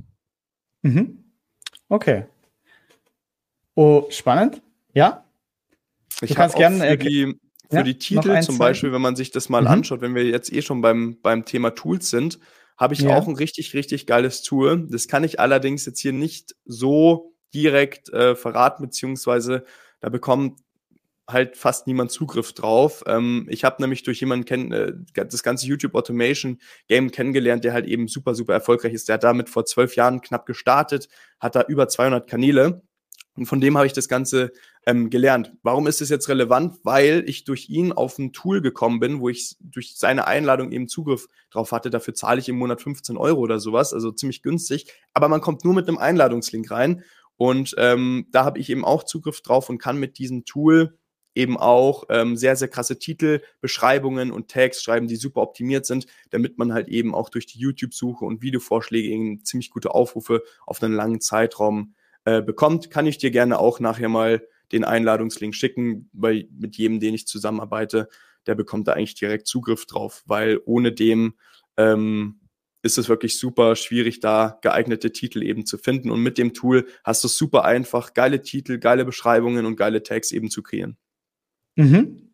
[0.83, 1.24] Mhm.
[1.88, 2.26] Okay.
[3.74, 4.62] Oh, spannend.
[4.94, 5.24] Ja?
[6.22, 7.38] Ich habe gerne für die
[7.70, 9.68] für ja, die Titel zum Beispiel, wenn man sich das mal mhm.
[9.68, 12.40] anschaut, wenn wir jetzt eh schon beim, beim Thema Tools sind,
[12.76, 13.16] habe ich ja.
[13.16, 14.88] auch ein richtig, richtig geiles Tool.
[14.90, 19.64] Das kann ich allerdings jetzt hier nicht so direkt äh, verraten, beziehungsweise
[20.00, 20.59] da bekommt
[21.33, 23.03] halt fast niemand Zugriff drauf.
[23.07, 27.73] Ähm, ich habe nämlich durch jemanden kennen, äh, das ganze YouTube Automation Game kennengelernt, der
[27.73, 29.09] halt eben super, super erfolgreich ist.
[29.09, 32.83] Der hat damit vor zwölf Jahren knapp gestartet, hat da über 200 Kanäle
[33.37, 34.53] und von dem habe ich das Ganze
[34.87, 35.53] ähm, gelernt.
[35.62, 36.79] Warum ist es jetzt relevant?
[36.83, 40.88] Weil ich durch ihn auf ein Tool gekommen bin, wo ich durch seine Einladung eben
[40.88, 41.90] Zugriff drauf hatte.
[41.90, 44.93] Dafür zahle ich im Monat 15 Euro oder sowas, also ziemlich günstig.
[45.14, 47.03] Aber man kommt nur mit einem Einladungslink rein.
[47.37, 50.99] Und ähm, da habe ich eben auch Zugriff drauf und kann mit diesem Tool
[51.35, 56.07] eben auch ähm, sehr, sehr krasse Titel, Beschreibungen und Tags schreiben, die super optimiert sind,
[56.31, 60.83] damit man halt eben auch durch die YouTube-Suche und Videovorschläge eben ziemlich gute Aufrufe auf
[60.83, 62.90] einen langen Zeitraum äh, bekommt.
[62.90, 67.27] Kann ich dir gerne auch nachher mal den Einladungslink schicken, weil mit jedem, den ich
[67.27, 68.09] zusammenarbeite,
[68.47, 71.35] der bekommt da eigentlich direkt Zugriff drauf, weil ohne dem
[71.77, 72.40] ähm,
[72.83, 76.11] ist es wirklich super schwierig, da geeignete Titel eben zu finden.
[76.11, 80.03] Und mit dem Tool hast du es super einfach, geile Titel, geile Beschreibungen und geile
[80.03, 80.97] Tags eben zu kreieren.
[81.76, 82.30] Mhm.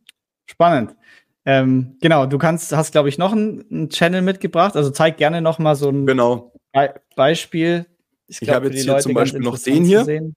[0.46, 0.96] Spannend.
[1.44, 4.76] Ähm, genau, du kannst, hast, glaube ich, noch einen, Channel mitgebracht.
[4.76, 6.52] Also zeig gerne noch mal so ein genau.
[6.72, 7.86] Be Beispiel.
[8.26, 10.32] Ich, ich habe jetzt hier Leute zum Beispiel noch den hier.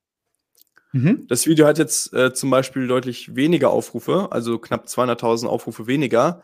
[0.91, 1.27] Mhm.
[1.27, 6.41] Das Video hat jetzt äh, zum Beispiel deutlich weniger Aufrufe, also knapp 200.000 Aufrufe weniger,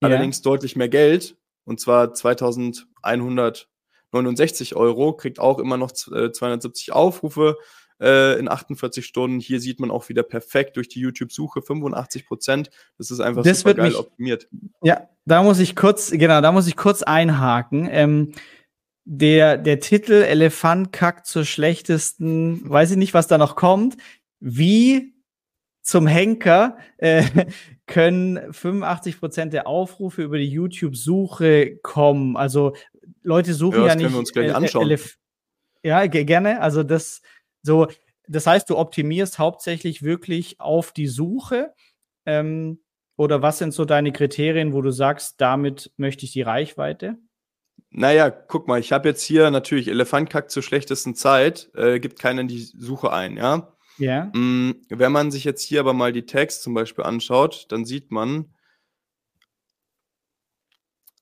[0.00, 0.08] ja.
[0.08, 7.56] allerdings deutlich mehr Geld, und zwar 2.169 Euro, kriegt auch immer noch äh, 270 Aufrufe,
[8.00, 9.40] äh, in 48 Stunden.
[9.40, 12.70] Hier sieht man auch wieder perfekt durch die YouTube-Suche 85 Prozent.
[12.96, 14.48] Das ist einfach das super geil mich, optimiert.
[14.82, 17.88] Ja, da muss ich kurz, genau, da muss ich kurz einhaken.
[17.90, 18.32] Ähm,
[19.04, 23.96] der, der Titel Elefant kackt zur schlechtesten, weiß ich nicht, was da noch kommt.
[24.40, 25.14] Wie
[25.82, 27.24] zum Henker äh,
[27.86, 32.36] können 85 Prozent der Aufrufe über die YouTube-Suche kommen.
[32.36, 32.74] Also
[33.22, 34.04] Leute suchen ja, ja nicht.
[34.04, 34.82] Können wir uns gleich anschauen.
[34.82, 35.16] Elef
[35.82, 36.60] ja, gerne.
[36.60, 37.22] Also das
[37.62, 37.88] so,
[38.28, 41.74] das heißt, du optimierst hauptsächlich wirklich auf die Suche.
[42.26, 42.80] Ähm,
[43.16, 47.18] oder was sind so deine Kriterien, wo du sagst, damit möchte ich die Reichweite?
[47.90, 52.42] Naja, guck mal, ich habe jetzt hier natürlich Elefantkack zur schlechtesten Zeit, äh, gibt keiner
[52.42, 53.74] in die Suche ein, ja?
[53.96, 54.26] Ja.
[54.34, 58.12] Mm, wenn man sich jetzt hier aber mal die Tags zum Beispiel anschaut, dann sieht
[58.12, 58.54] man,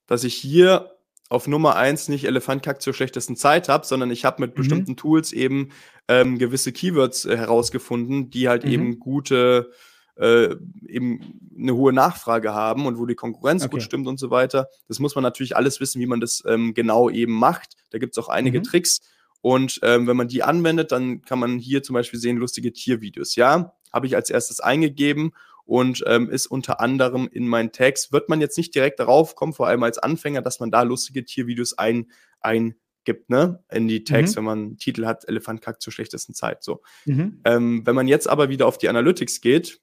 [0.06, 0.95] dass ich hier
[1.28, 4.56] auf Nummer eins nicht Elefantkack zur schlechtesten Zeit habe, sondern ich habe mit mhm.
[4.56, 5.70] bestimmten Tools eben
[6.08, 8.70] ähm, gewisse Keywords äh, herausgefunden, die halt mhm.
[8.70, 9.70] eben gute,
[10.16, 10.54] äh,
[10.86, 13.72] eben eine hohe Nachfrage haben und wo die Konkurrenz okay.
[13.72, 14.68] gut stimmt und so weiter.
[14.88, 17.76] Das muss man natürlich alles wissen, wie man das ähm, genau eben macht.
[17.90, 18.64] Da gibt es auch einige mhm.
[18.64, 19.00] Tricks.
[19.40, 23.36] Und ähm, wenn man die anwendet, dann kann man hier zum Beispiel sehen, lustige Tiervideos.
[23.36, 25.32] Ja, habe ich als erstes eingegeben
[25.66, 28.12] und ähm, ist unter anderem in meinen Tags.
[28.12, 31.24] Wird man jetzt nicht direkt darauf kommen, vor allem als Anfänger, dass man da lustige
[31.24, 33.62] Tiervideos ein, eingibt, ne?
[33.70, 34.36] In die Tags, mhm.
[34.36, 36.62] wenn man einen Titel hat, Elefant kackt zur schlechtesten Zeit.
[36.62, 36.82] So.
[37.04, 37.40] Mhm.
[37.44, 39.80] Ähm, wenn man jetzt aber wieder auf die Analytics geht,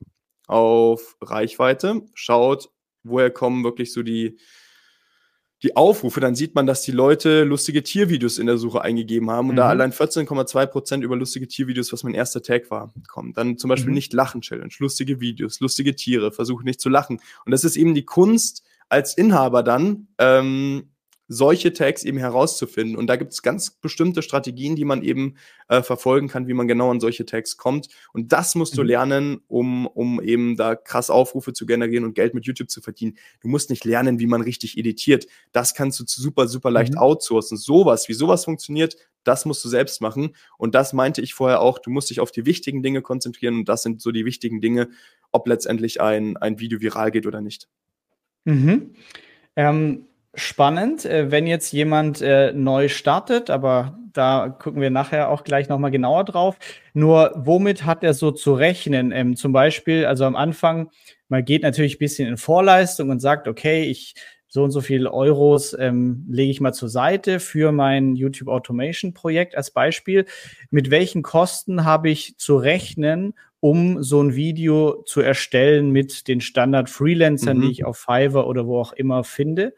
[0.47, 2.69] auf Reichweite, schaut,
[3.03, 4.39] woher kommen wirklich so die,
[5.63, 9.47] die Aufrufe, dann sieht man, dass die Leute lustige Tiervideos in der Suche eingegeben haben
[9.47, 9.57] und mhm.
[9.57, 13.33] da allein 14,2 Prozent über lustige Tiervideos, was mein erster Tag war, kommen.
[13.33, 13.95] Dann zum Beispiel mhm.
[13.95, 17.21] nicht Lachen Challenge, lustige Videos, lustige Tiere, versuche nicht zu lachen.
[17.45, 20.89] Und das ist eben die Kunst als Inhaber dann, ähm,
[21.27, 22.95] solche Tags eben herauszufinden.
[22.95, 25.35] Und da gibt es ganz bestimmte Strategien, die man eben
[25.69, 27.87] äh, verfolgen kann, wie man genau an solche Tags kommt.
[28.11, 28.77] Und das musst mhm.
[28.77, 32.81] du lernen, um, um eben da krass Aufrufe zu generieren und Geld mit YouTube zu
[32.81, 33.17] verdienen.
[33.41, 35.27] Du musst nicht lernen, wie man richtig editiert.
[35.51, 36.99] Das kannst du super, super leicht mhm.
[36.99, 37.57] outsourcen.
[37.57, 40.35] Sowas, wie sowas funktioniert, das musst du selbst machen.
[40.57, 43.55] Und das meinte ich vorher auch, du musst dich auf die wichtigen Dinge konzentrieren.
[43.55, 44.89] Und das sind so die wichtigen Dinge,
[45.31, 47.69] ob letztendlich ein, ein Video viral geht oder nicht.
[48.45, 48.95] Mhm.
[49.55, 55.43] Ähm spannend, äh, wenn jetzt jemand äh, neu startet, aber da gucken wir nachher auch
[55.43, 56.57] gleich nochmal genauer drauf.
[56.93, 59.11] Nur womit hat er so zu rechnen?
[59.11, 60.89] Ähm, zum Beispiel, also am Anfang,
[61.29, 64.15] man geht natürlich ein bisschen in Vorleistung und sagt, okay, ich
[64.47, 69.15] so und so viele Euros ähm, lege ich mal zur Seite für mein YouTube Automation
[69.15, 70.25] Projekt als Beispiel.
[70.69, 76.39] Mit welchen Kosten habe ich zu rechnen, um so ein Video zu erstellen mit den
[76.39, 77.61] Standard Freelancern, mhm.
[77.63, 79.73] die ich auf Fiverr oder wo auch immer finde?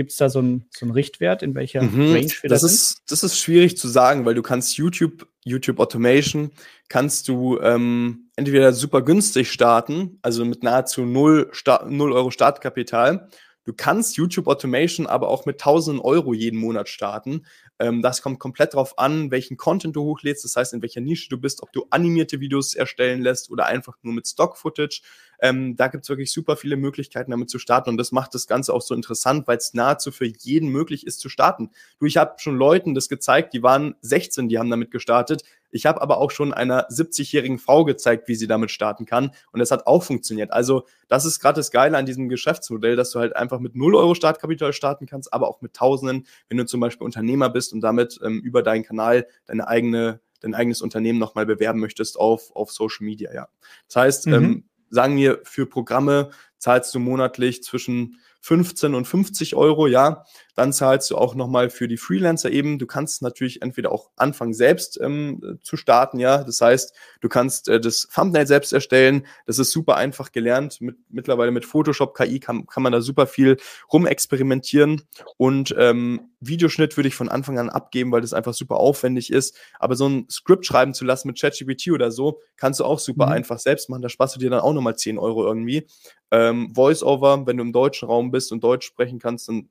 [0.00, 3.02] Gibt es da so einen so Richtwert, in welcher mhm, Range wir das, das ist?
[3.10, 6.52] Das ist schwierig zu sagen, weil du kannst YouTube, YouTube Automation,
[6.88, 13.28] kannst du ähm, entweder super günstig starten, also mit nahezu null, Start, null Euro Startkapital.
[13.64, 17.44] Du kannst YouTube Automation aber auch mit 1000 Euro jeden Monat starten.
[17.78, 21.28] Ähm, das kommt komplett drauf an, welchen Content du hochlädst, das heißt, in welcher Nische
[21.28, 25.02] du bist, ob du animierte Videos erstellen lässt oder einfach nur mit Stock-Footage.
[25.40, 27.90] Ähm, da gibt's wirklich super viele Möglichkeiten, damit zu starten.
[27.90, 31.20] Und das macht das Ganze auch so interessant, weil es nahezu für jeden möglich ist
[31.20, 31.70] zu starten.
[31.98, 35.42] Du, ich habe schon Leuten das gezeigt, die waren 16, die haben damit gestartet.
[35.70, 39.30] Ich habe aber auch schon einer 70-jährigen Frau gezeigt, wie sie damit starten kann.
[39.52, 40.52] Und das hat auch funktioniert.
[40.52, 43.94] Also, das ist gerade das Geile an diesem Geschäftsmodell, dass du halt einfach mit 0
[43.94, 47.80] Euro Startkapital starten kannst, aber auch mit Tausenden, wenn du zum Beispiel Unternehmer bist und
[47.80, 52.72] damit ähm, über deinen Kanal deine eigene dein eigenes Unternehmen nochmal bewerben möchtest auf, auf
[52.72, 53.48] Social Media, ja.
[53.86, 54.32] Das heißt, mhm.
[54.32, 60.24] ähm, sagen wir, für Programme zahlst du monatlich zwischen 15 und 50 Euro, ja,
[60.56, 62.78] dann zahlst du auch nochmal für die Freelancer eben.
[62.78, 66.42] Du kannst natürlich entweder auch anfangen, selbst ähm, zu starten, ja.
[66.44, 69.26] Das heißt, du kannst äh, das Thumbnail selbst erstellen.
[69.46, 70.80] Das ist super einfach gelernt.
[70.80, 73.58] Mit, mittlerweile mit Photoshop KI kann, kann man da super viel
[73.92, 75.02] rumexperimentieren.
[75.36, 79.56] Und ähm, Videoschnitt würde ich von Anfang an abgeben, weil das einfach super aufwendig ist.
[79.78, 83.26] Aber so ein Skript schreiben zu lassen mit ChatGPT oder so, kannst du auch super
[83.26, 83.32] mhm.
[83.32, 84.02] einfach selbst machen.
[84.02, 85.86] Da sparst du dir dann auch nochmal 10 Euro irgendwie.
[86.30, 89.68] Ähm, Voice-Over, wenn du im deutschen Raum bist und Deutsch sprechen kannst, dann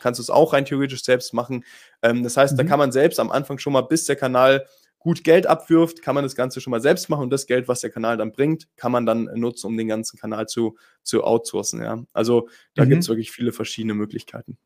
[0.00, 1.64] kannst du es auch rein theoretisch selbst machen.
[2.02, 2.58] Ähm, das heißt, mhm.
[2.58, 4.66] da kann man selbst am Anfang schon mal, bis der Kanal
[4.98, 7.80] gut Geld abwirft, kann man das Ganze schon mal selbst machen und das Geld, was
[7.80, 11.82] der Kanal dann bringt, kann man dann nutzen, um den ganzen Kanal zu, zu outsourcen.
[11.82, 12.04] Ja?
[12.12, 12.90] Also da mhm.
[12.90, 14.58] gibt es wirklich viele verschiedene Möglichkeiten.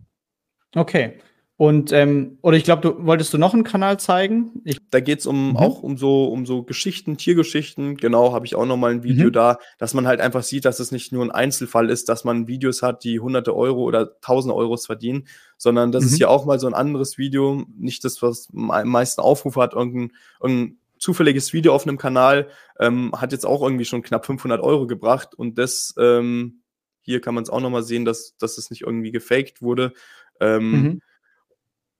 [0.74, 1.18] Okay.
[1.58, 4.60] Und ähm, oder ich glaube, du wolltest du noch einen Kanal zeigen?
[4.64, 5.56] Ich da geht's um mhm.
[5.56, 7.96] auch um so um so Geschichten, Tiergeschichten.
[7.96, 9.32] Genau, habe ich auch noch mal ein Video mhm.
[9.32, 12.46] da, dass man halt einfach sieht, dass es nicht nur ein Einzelfall ist, dass man
[12.46, 16.10] Videos hat, die hunderte Euro oder tausende Euros verdienen, sondern das mhm.
[16.10, 19.72] ist ja auch mal so ein anderes Video, nicht das, was am meisten Aufrufe hat,
[19.72, 24.60] irgendein, irgendein zufälliges Video auf einem Kanal ähm, hat jetzt auch irgendwie schon knapp 500
[24.60, 26.60] Euro gebracht und das ähm,
[27.00, 29.94] hier kann man es auch noch mal sehen, dass dass es nicht irgendwie gefaked wurde.
[30.38, 31.02] Ähm, mhm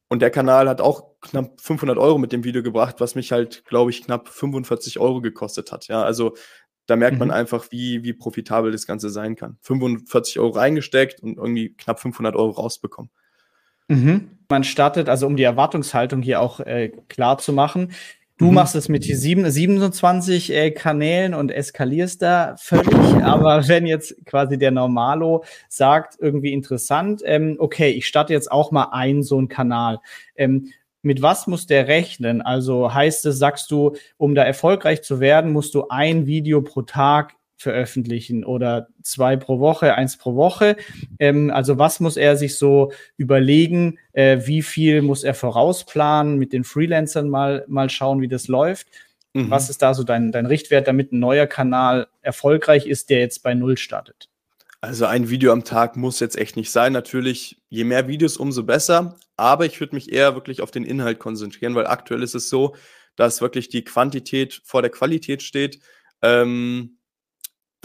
[0.08, 3.64] und der Kanal hat auch knapp 500 Euro mit dem Video gebracht, was mich halt,
[3.64, 5.88] glaube ich, knapp 45 Euro gekostet hat.
[5.88, 6.34] Ja, also
[6.86, 7.20] da merkt mhm.
[7.20, 9.58] man einfach, wie, wie profitabel das Ganze sein kann.
[9.62, 13.10] 45 Euro reingesteckt und irgendwie knapp 500 Euro rausbekommen.
[13.88, 14.30] Mhm.
[14.48, 17.92] Man startet, also um die Erwartungshaltung hier auch äh, klar zu machen,
[18.38, 18.54] Du mhm.
[18.54, 22.94] machst es mit 7, 27 äh, Kanälen und eskalierst da völlig.
[23.22, 28.70] Aber wenn jetzt quasi der Normalo sagt, irgendwie interessant, ähm, okay, ich starte jetzt auch
[28.70, 30.00] mal ein so einen Kanal.
[30.36, 30.70] Ähm,
[31.00, 32.42] mit was muss der rechnen?
[32.42, 36.82] Also heißt es, sagst du, um da erfolgreich zu werden, musst du ein Video pro
[36.82, 40.76] Tag veröffentlichen oder zwei pro Woche, eins pro Woche.
[41.18, 43.98] Ähm, also was muss er sich so überlegen?
[44.12, 46.38] Äh, wie viel muss er vorausplanen?
[46.38, 48.88] Mit den Freelancern mal, mal schauen, wie das läuft.
[49.32, 49.50] Mhm.
[49.50, 53.42] Was ist da so dein, dein Richtwert, damit ein neuer Kanal erfolgreich ist, der jetzt
[53.42, 54.28] bei Null startet?
[54.80, 56.92] Also ein Video am Tag muss jetzt echt nicht sein.
[56.92, 59.16] Natürlich, je mehr Videos, umso besser.
[59.36, 62.74] Aber ich würde mich eher wirklich auf den Inhalt konzentrieren, weil aktuell ist es so,
[63.16, 65.80] dass wirklich die Quantität vor der Qualität steht.
[66.22, 66.95] Ähm,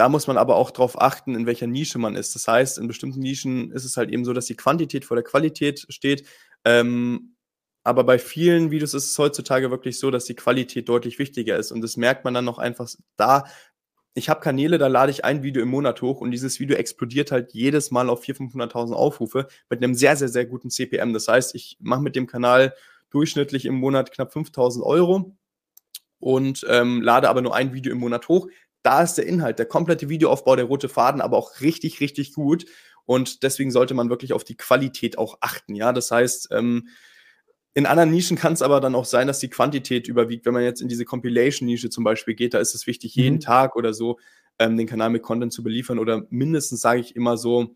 [0.01, 2.33] da muss man aber auch darauf achten, in welcher Nische man ist.
[2.33, 5.23] Das heißt, in bestimmten Nischen ist es halt eben so, dass die Quantität vor der
[5.23, 6.27] Qualität steht.
[6.65, 7.35] Ähm,
[7.83, 11.71] aber bei vielen Videos ist es heutzutage wirklich so, dass die Qualität deutlich wichtiger ist.
[11.71, 13.43] Und das merkt man dann noch einfach da.
[14.15, 17.31] Ich habe Kanäle, da lade ich ein Video im Monat hoch und dieses Video explodiert
[17.31, 21.13] halt jedes Mal auf 400.000, 500.000 Aufrufe mit einem sehr, sehr, sehr guten CPM.
[21.13, 22.73] Das heißt, ich mache mit dem Kanal
[23.11, 25.37] durchschnittlich im Monat knapp 5.000 Euro
[26.17, 28.47] und ähm, lade aber nur ein Video im Monat hoch
[28.83, 32.65] da ist der Inhalt, der komplette Videoaufbau, der rote Faden, aber auch richtig, richtig gut.
[33.05, 35.75] Und deswegen sollte man wirklich auf die Qualität auch achten.
[35.75, 36.87] Ja, das heißt, ähm,
[37.73, 40.45] in anderen Nischen kann es aber dann auch sein, dass die Quantität überwiegt.
[40.45, 43.41] Wenn man jetzt in diese Compilation-Nische zum Beispiel geht, da ist es wichtig, jeden mhm.
[43.41, 44.19] Tag oder so
[44.59, 47.75] ähm, den Kanal mit Content zu beliefern oder mindestens, sage ich immer so,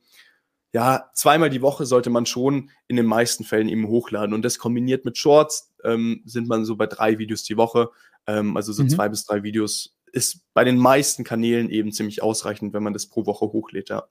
[0.73, 4.33] ja, zweimal die Woche sollte man schon in den meisten Fällen eben hochladen.
[4.33, 7.89] Und das kombiniert mit Shorts ähm, sind man so bei drei Videos die Woche.
[8.27, 8.89] Ähm, also so mhm.
[8.89, 13.07] zwei bis drei Videos ist bei den meisten Kanälen eben ziemlich ausreichend, wenn man das
[13.07, 14.05] pro Woche hochlädt, ja.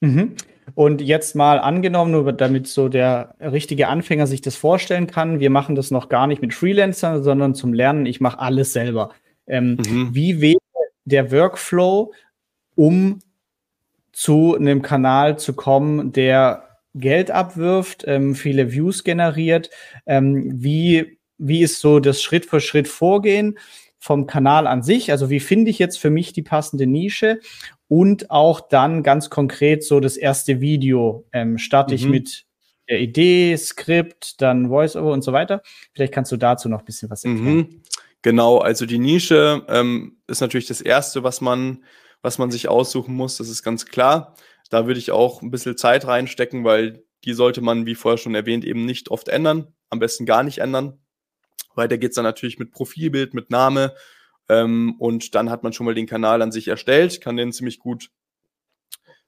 [0.00, 0.36] Mhm.
[0.74, 5.50] Und jetzt mal angenommen, nur damit so der richtige Anfänger sich das vorstellen kann, wir
[5.50, 9.10] machen das noch gar nicht mit Freelancern, sondern zum Lernen, ich mache alles selber.
[9.46, 10.14] Ähm, mhm.
[10.14, 10.58] Wie wäre
[11.04, 12.12] der Workflow,
[12.76, 13.18] um
[14.12, 19.70] zu einem Kanal zu kommen, der Geld abwirft, ähm, viele Views generiert?
[20.06, 23.58] Ähm, wie, wie ist so das Schritt für Schritt Vorgehen?
[24.04, 25.10] Vom Kanal an sich.
[25.10, 27.40] Also wie finde ich jetzt für mich die passende Nische
[27.88, 31.26] und auch dann ganz konkret so das erste Video.
[31.32, 31.96] Ähm, starte mhm.
[31.96, 32.44] ich mit
[32.90, 35.62] der Idee, Skript, dann Voiceover und so weiter.
[35.94, 37.56] Vielleicht kannst du dazu noch ein bisschen was erklären.
[37.56, 37.82] Mhm.
[38.20, 41.82] Genau, also die Nische ähm, ist natürlich das erste, was man,
[42.20, 43.38] was man sich aussuchen muss.
[43.38, 44.34] Das ist ganz klar.
[44.68, 48.34] Da würde ich auch ein bisschen Zeit reinstecken, weil Die sollte man, wie vorher schon
[48.34, 49.68] erwähnt, eben nicht oft ändern.
[49.88, 50.98] Am besten gar nicht ändern.
[51.76, 53.94] Weiter geht's dann natürlich mit Profilbild, mit Name.
[54.48, 57.78] Ähm, und dann hat man schon mal den Kanal an sich erstellt, kann den ziemlich
[57.78, 58.10] gut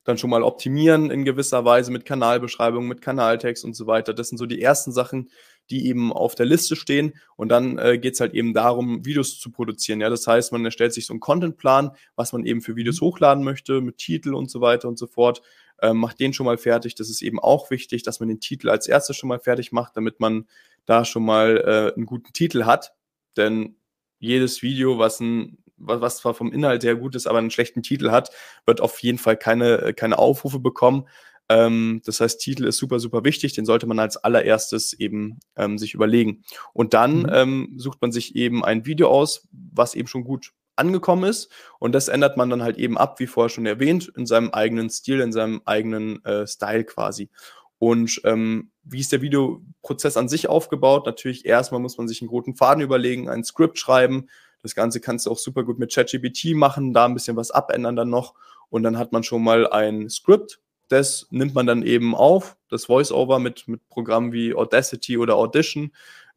[0.05, 4.15] dann schon mal optimieren in gewisser Weise mit Kanalbeschreibung, mit Kanaltext und so weiter.
[4.15, 5.31] Das sind so die ersten Sachen,
[5.71, 7.15] die eben auf der Liste stehen.
[7.37, 10.01] Und dann äh, geht es halt eben darum, Videos zu produzieren.
[10.01, 13.07] Ja, das heißt, man erstellt sich so einen Contentplan, was man eben für Videos mhm.
[13.07, 15.43] hochladen möchte, mit Titel und so weiter und so fort.
[15.83, 16.95] Ähm, macht den schon mal fertig.
[16.95, 19.97] Das ist eben auch wichtig, dass man den Titel als erstes schon mal fertig macht,
[19.97, 20.47] damit man
[20.87, 22.95] da schon mal äh, einen guten Titel hat.
[23.37, 23.77] Denn
[24.19, 28.11] jedes Video, was ein was, zwar vom Inhalt her gut ist, aber einen schlechten Titel
[28.11, 28.31] hat,
[28.65, 31.07] wird auf jeden Fall keine, äh, keine Aufrufe bekommen.
[31.49, 35.79] Ähm, das heißt, Titel ist super, super wichtig, den sollte man als allererstes eben ähm,
[35.79, 36.43] sich überlegen.
[36.73, 37.31] Und dann mhm.
[37.33, 41.51] ähm, sucht man sich eben ein Video aus, was eben schon gut angekommen ist.
[41.79, 44.91] Und das ändert man dann halt eben ab, wie vorher schon erwähnt, in seinem eigenen
[44.91, 47.31] Stil, in seinem eigenen äh, Style quasi.
[47.79, 51.07] Und ähm, wie ist der Videoprozess an sich aufgebaut?
[51.07, 54.29] Natürlich erstmal muss man sich einen roten Faden überlegen, ein Skript schreiben,
[54.63, 57.95] das Ganze kannst du auch super gut mit ChatGPT machen, da ein bisschen was abändern
[57.95, 58.35] dann noch.
[58.69, 60.61] Und dann hat man schon mal ein Script.
[60.89, 65.93] Das nimmt man dann eben auf, das Voiceover mit, mit Programmen wie Audacity oder Audition.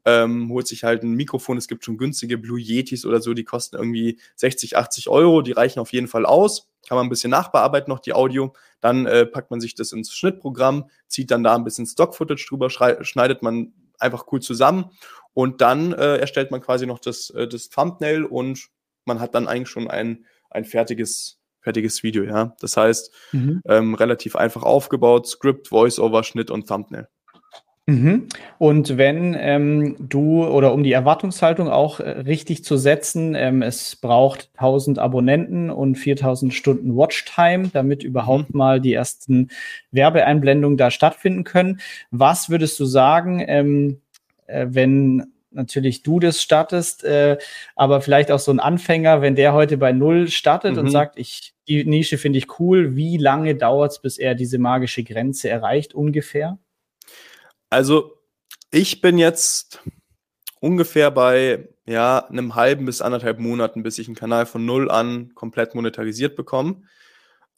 [0.05, 1.57] Ähm, holt sich halt ein Mikrofon.
[1.57, 5.41] Es gibt schon günstige Blue Yetis oder so, die kosten irgendwie 60, 80 Euro.
[5.41, 6.69] Die reichen auf jeden Fall aus.
[6.87, 8.53] Kann man ein bisschen nachbearbeiten, noch die Audio.
[8.81, 12.69] Dann äh, packt man sich das ins Schnittprogramm, zieht dann da ein bisschen Stock-Footage drüber,
[12.69, 14.91] schneidet man einfach cool zusammen
[15.33, 18.69] und dann äh, erstellt man quasi noch das, äh, das Thumbnail und
[19.05, 22.55] man hat dann eigentlich schon ein, ein fertiges, fertiges Video, ja.
[22.59, 23.61] Das heißt, mhm.
[23.67, 27.07] ähm, relativ einfach aufgebaut, Script, Voice-Over, Schnitt und Thumbnail.
[27.89, 28.27] Mhm.
[28.59, 33.95] Und wenn ähm, du oder um die Erwartungshaltung auch äh, richtig zu setzen, ähm, es
[33.95, 38.57] braucht 1000 Abonnenten und 4000 Stunden Watchtime, damit überhaupt mhm.
[38.57, 39.49] mal die ersten
[39.91, 41.79] Werbeeinblendungen da stattfinden können.
[42.11, 44.01] Was würdest du sagen, ähm,
[44.45, 47.37] äh, wenn natürlich du das startest, äh,
[47.75, 50.79] aber vielleicht auch so ein Anfänger, wenn der heute bei Null startet mhm.
[50.79, 54.59] und sagt, ich, die Nische finde ich cool, wie lange dauert es, bis er diese
[54.59, 56.59] magische Grenze erreicht ungefähr?
[57.69, 58.17] Also
[58.71, 59.81] ich bin jetzt
[60.59, 65.33] ungefähr bei ja, einem halben bis anderthalb Monaten, bis ich einen Kanal von Null an
[65.33, 66.83] komplett monetarisiert bekomme.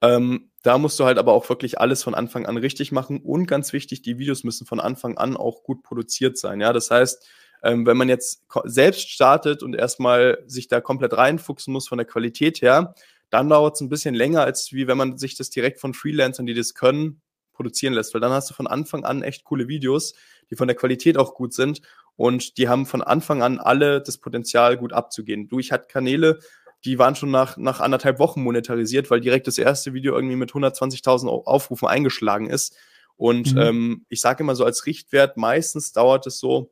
[0.01, 3.45] Ähm, da musst du halt aber auch wirklich alles von Anfang an richtig machen und
[3.45, 6.61] ganz wichtig, die Videos müssen von Anfang an auch gut produziert sein.
[6.61, 7.27] Ja, das heißt,
[7.63, 12.07] ähm, wenn man jetzt selbst startet und erstmal sich da komplett reinfuchsen muss von der
[12.07, 12.93] Qualität her,
[13.29, 16.45] dann dauert es ein bisschen länger, als wie wenn man sich das direkt von Freelancern,
[16.45, 17.21] die das können,
[17.53, 20.13] produzieren lässt, weil dann hast du von Anfang an echt coole Videos,
[20.49, 21.81] die von der Qualität auch gut sind
[22.15, 25.47] und die haben von Anfang an alle das Potenzial, gut abzugehen.
[25.47, 26.39] Du, ich hatte Kanäle,
[26.83, 30.51] die waren schon nach, nach anderthalb Wochen monetarisiert, weil direkt das erste Video irgendwie mit
[30.51, 32.75] 120.000 Aufrufen eingeschlagen ist.
[33.15, 33.61] Und mhm.
[33.61, 36.71] ähm, ich sage immer so als Richtwert, meistens dauert es so,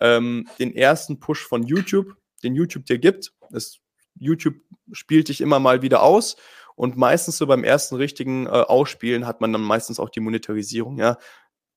[0.00, 3.32] ähm, den ersten Push von YouTube, den YouTube dir gibt.
[3.50, 3.78] Das,
[4.18, 4.56] YouTube
[4.92, 6.36] spielt dich immer mal wieder aus
[6.74, 10.98] und meistens so beim ersten richtigen äh, Ausspielen hat man dann meistens auch die Monetarisierung,
[10.98, 11.18] ja.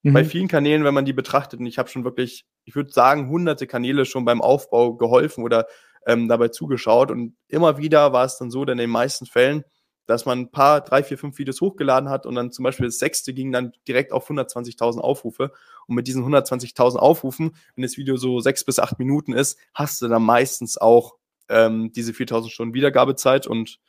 [0.04, 0.14] Mhm.
[0.14, 3.30] Bei vielen Kanälen, wenn man die betrachtet, und ich habe schon wirklich, ich würde sagen,
[3.30, 5.68] hunderte Kanäle schon beim Aufbau geholfen oder
[6.06, 7.12] ähm, dabei zugeschaut.
[7.12, 9.64] Und immer wieder war es dann so, denn in den meisten Fällen,
[10.10, 12.98] dass man ein paar, drei, vier, fünf Videos hochgeladen hat und dann zum Beispiel das
[12.98, 15.52] sechste ging dann direkt auf 120.000 Aufrufe.
[15.86, 20.02] Und mit diesen 120.000 Aufrufen, wenn das Video so sechs bis acht Minuten ist, hast
[20.02, 21.18] du dann meistens auch
[21.48, 23.80] ähm, diese 4.000 Stunden Wiedergabezeit und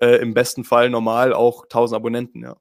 [0.00, 2.56] äh, im besten Fall normal auch 1.000 Abonnenten, ja.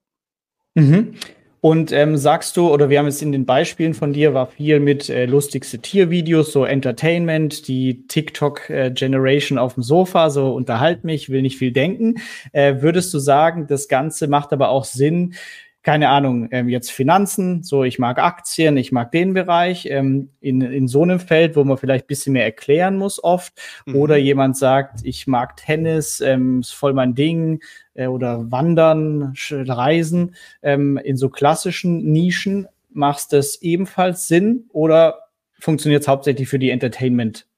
[0.76, 1.16] Mhm.
[1.62, 4.80] Und ähm, sagst du, oder wir haben es in den Beispielen von dir, war viel
[4.80, 11.30] mit äh, lustigste Tiervideos, so Entertainment, die TikTok-Generation äh, auf dem Sofa, so unterhalt mich,
[11.30, 12.16] will nicht viel denken.
[12.54, 15.34] Äh, würdest du sagen, das Ganze macht aber auch Sinn,
[15.82, 20.62] keine Ahnung, ähm, jetzt Finanzen, so ich mag Aktien, ich mag den Bereich, ähm, in,
[20.62, 23.54] in so einem Feld, wo man vielleicht bisschen mehr erklären muss oft,
[23.86, 23.96] mhm.
[23.96, 27.62] oder jemand sagt, ich mag Tennis, ähm, ist voll mein Ding,
[27.94, 36.02] äh, oder Wandern, Reisen, ähm, in so klassischen Nischen, machst das ebenfalls Sinn oder funktioniert
[36.02, 37.49] es hauptsächlich für die Entertainment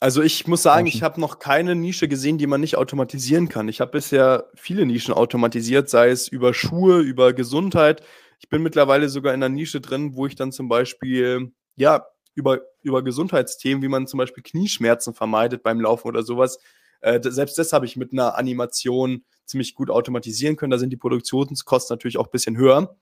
[0.00, 3.68] also ich muss sagen, ich habe noch keine Nische gesehen, die man nicht automatisieren kann.
[3.68, 8.02] Ich habe bisher viele Nischen automatisiert, sei es über Schuhe, über Gesundheit.
[8.38, 12.60] Ich bin mittlerweile sogar in einer Nische drin, wo ich dann zum Beispiel, ja, über,
[12.82, 16.60] über Gesundheitsthemen, wie man zum Beispiel Knieschmerzen vermeidet beim Laufen oder sowas.
[17.00, 20.70] Äh, selbst das habe ich mit einer Animation ziemlich gut automatisieren können.
[20.70, 22.96] Da sind die Produktionskosten natürlich auch ein bisschen höher.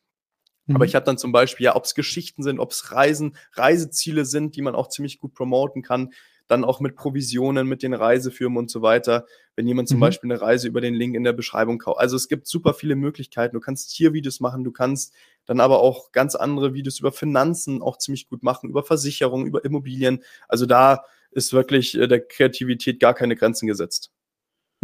[0.69, 0.85] Aber mhm.
[0.85, 4.57] ich habe dann zum Beispiel, ja, ob es Geschichten sind, ob es Reisen, Reiseziele sind,
[4.57, 6.11] die man auch ziemlich gut promoten kann
[6.47, 9.27] dann auch mit Provisionen, mit den Reisefirmen und so weiter.
[9.57, 10.03] Wenn jemand zum mhm.
[10.03, 12.01] Beispiel eine Reise über den Link in der Beschreibung kauft.
[12.01, 13.55] Also es gibt super viele Möglichkeiten.
[13.55, 17.99] Du kannst Tiervideos machen, du kannst dann aber auch ganz andere Videos über Finanzen auch
[17.99, 20.23] ziemlich gut machen, über Versicherungen, über Immobilien.
[20.49, 24.13] Also da ist wirklich äh, der Kreativität gar keine Grenzen gesetzt.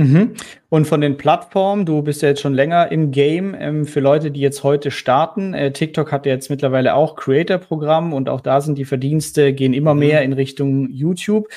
[0.03, 0.35] Mhm.
[0.69, 4.31] Und von den Plattformen, du bist ja jetzt schon länger im Game, ähm, für Leute,
[4.31, 5.55] die jetzt heute starten.
[5.55, 9.75] Äh, TikTok hat ja jetzt mittlerweile auch Creator-Programm und auch da sind die Verdienste, gehen
[9.75, 10.01] immer mhm.
[10.01, 11.49] mehr in Richtung YouTube.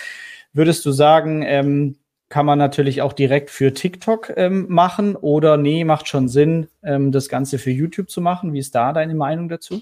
[0.54, 1.96] Würdest du sagen, ähm,
[2.30, 7.12] kann man natürlich auch direkt für TikTok ähm, machen oder nee, macht schon Sinn, ähm,
[7.12, 8.54] das Ganze für YouTube zu machen?
[8.54, 9.82] Wie ist da deine Meinung dazu?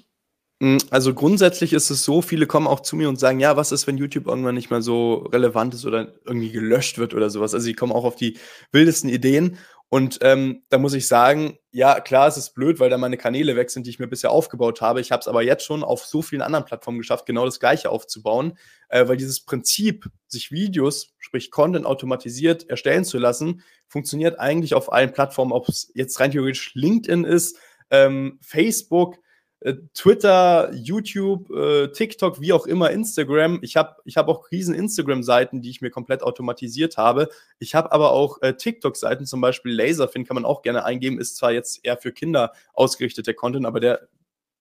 [0.63, 3.73] Hm, also grundsätzlich ist es so, viele kommen auch zu mir und sagen, ja, was
[3.73, 7.53] ist, wenn YouTube irgendwann nicht mehr so relevant ist oder irgendwie gelöscht wird oder sowas.
[7.53, 8.37] Also sie kommen auch auf die
[8.71, 9.57] wildesten Ideen.
[9.89, 13.57] Und ähm, da muss ich sagen, ja, klar, es ist blöd, weil da meine Kanäle
[13.57, 15.01] weg sind, die ich mir bisher aufgebaut habe.
[15.01, 17.89] Ich habe es aber jetzt schon auf so vielen anderen Plattformen geschafft, genau das gleiche
[17.89, 18.57] aufzubauen,
[18.87, 24.93] äh, weil dieses Prinzip, sich Videos, sprich Content automatisiert erstellen zu lassen, funktioniert eigentlich auf
[24.93, 27.59] allen Plattformen, ob es jetzt rein theoretisch LinkedIn ist,
[27.91, 29.17] ähm, Facebook,
[29.93, 33.59] Twitter, YouTube, äh, TikTok, wie auch immer, Instagram.
[33.61, 37.29] Ich habe ich hab auch riesen Instagram-Seiten, die ich mir komplett automatisiert habe.
[37.59, 41.37] Ich habe aber auch äh, TikTok-Seiten, zum Beispiel Laserfin, kann man auch gerne eingeben, ist
[41.37, 44.07] zwar jetzt eher für Kinder ausgerichteter Content, aber der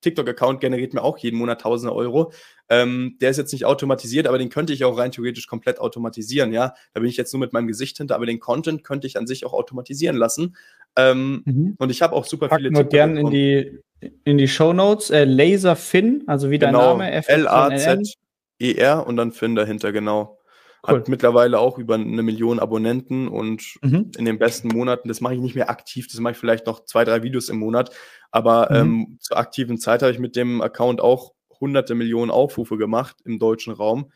[0.03, 2.33] TikTok-Account generiert mir auch jeden Monat tausende Euro.
[2.69, 6.53] Ähm, der ist jetzt nicht automatisiert, aber den könnte ich auch rein theoretisch komplett automatisieren,
[6.53, 6.75] ja.
[6.93, 9.27] Da bin ich jetzt nur mit meinem Gesicht hinter, aber den Content könnte ich an
[9.27, 10.57] sich auch automatisieren lassen.
[10.97, 11.75] Ähm, mhm.
[11.79, 13.79] Und ich habe auch super Pack viele nur gern in die,
[14.25, 15.11] in die Show Notes.
[15.11, 16.99] Äh, Laserfin, also wie genau.
[16.99, 17.29] dein Name.
[17.29, 20.39] L-A-Z-E-R und dann Fin dahinter, genau.
[20.87, 20.97] Cool.
[20.97, 24.11] Hat mittlerweile auch über eine Million Abonnenten und mhm.
[24.19, 26.85] in den besten Monaten, das mache ich nicht mehr aktiv, das mache ich vielleicht noch
[26.85, 27.91] zwei, drei Videos im Monat.
[28.33, 28.77] Aber mhm.
[28.77, 33.39] ähm, zur aktiven Zeit habe ich mit dem Account auch hunderte Millionen Aufrufe gemacht im
[33.39, 34.11] deutschen Raum.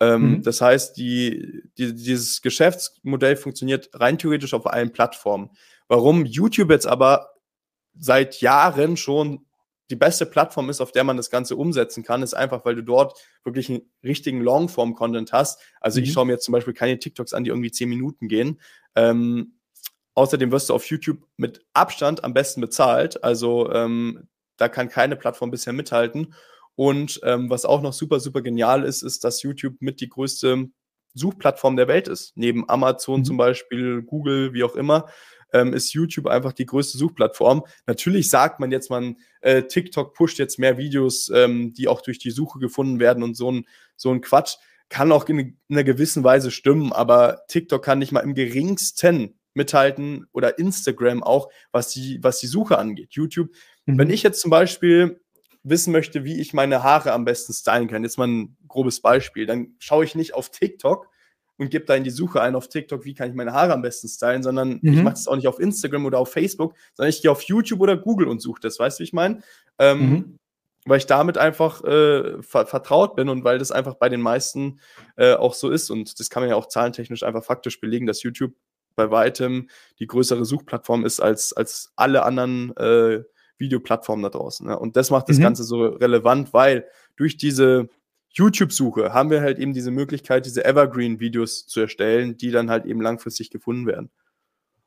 [0.00, 0.42] Ähm, mhm.
[0.42, 5.50] Das heißt, die, die, dieses Geschäftsmodell funktioniert rein theoretisch auf allen Plattformen.
[5.86, 7.30] Warum YouTube jetzt aber
[7.98, 9.44] seit Jahren schon
[9.90, 12.82] die beste Plattform ist, auf der man das Ganze umsetzen kann, ist einfach, weil du
[12.82, 15.60] dort wirklich einen richtigen Longform-Content hast.
[15.80, 16.04] Also mhm.
[16.04, 18.60] ich schaue mir jetzt zum Beispiel keine TikToks an, die irgendwie zehn Minuten gehen.
[18.94, 19.54] Ähm,
[20.14, 23.22] außerdem wirst du auf YouTube mit Abstand am besten bezahlt.
[23.24, 26.34] Also ähm, da kann keine Plattform bisher mithalten.
[26.74, 30.68] Und ähm, was auch noch super, super genial ist, ist, dass YouTube mit die größte
[31.14, 32.36] Suchplattform der Welt ist.
[32.36, 33.24] Neben Amazon mhm.
[33.24, 35.06] zum Beispiel, Google, wie auch immer
[35.52, 37.64] ähm, ist YouTube einfach die größte Suchplattform.
[37.86, 42.18] Natürlich sagt man jetzt, man äh, TikTok pusht jetzt mehr Videos, ähm, die auch durch
[42.18, 44.56] die Suche gefunden werden und so ein, so ein Quatsch.
[44.88, 49.38] Kann auch in, in einer gewissen Weise stimmen, aber TikTok kann nicht mal im geringsten
[49.54, 53.12] mithalten oder Instagram auch, was die, was die Suche angeht.
[53.12, 53.50] YouTube,
[53.86, 53.98] mhm.
[53.98, 55.20] wenn ich jetzt zum Beispiel
[55.62, 59.44] wissen möchte, wie ich meine Haare am besten stylen kann, jetzt mal ein grobes Beispiel,
[59.44, 61.08] dann schaue ich nicht auf TikTok,
[61.58, 63.82] und gebe da in die Suche ein auf TikTok, wie kann ich meine Haare am
[63.82, 64.92] besten stylen, sondern mhm.
[64.92, 67.80] ich mache das auch nicht auf Instagram oder auf Facebook, sondern ich gehe auf YouTube
[67.80, 69.42] oder Google und suche das, weißt du, wie ich meine?
[69.78, 70.38] Ähm, mhm.
[70.86, 74.80] Weil ich damit einfach äh, ver vertraut bin und weil das einfach bei den meisten
[75.16, 75.90] äh, auch so ist.
[75.90, 78.54] Und das kann man ja auch zahlentechnisch einfach faktisch belegen, dass YouTube
[78.94, 83.22] bei weitem die größere Suchplattform ist als, als alle anderen äh,
[83.58, 84.66] Videoplattformen da draußen.
[84.66, 84.78] Ne?
[84.78, 85.42] Und das macht das mhm.
[85.42, 86.86] Ganze so relevant, weil
[87.16, 87.88] durch diese
[88.30, 93.00] YouTube-Suche haben wir halt eben diese Möglichkeit, diese Evergreen-Videos zu erstellen, die dann halt eben
[93.00, 94.10] langfristig gefunden werden.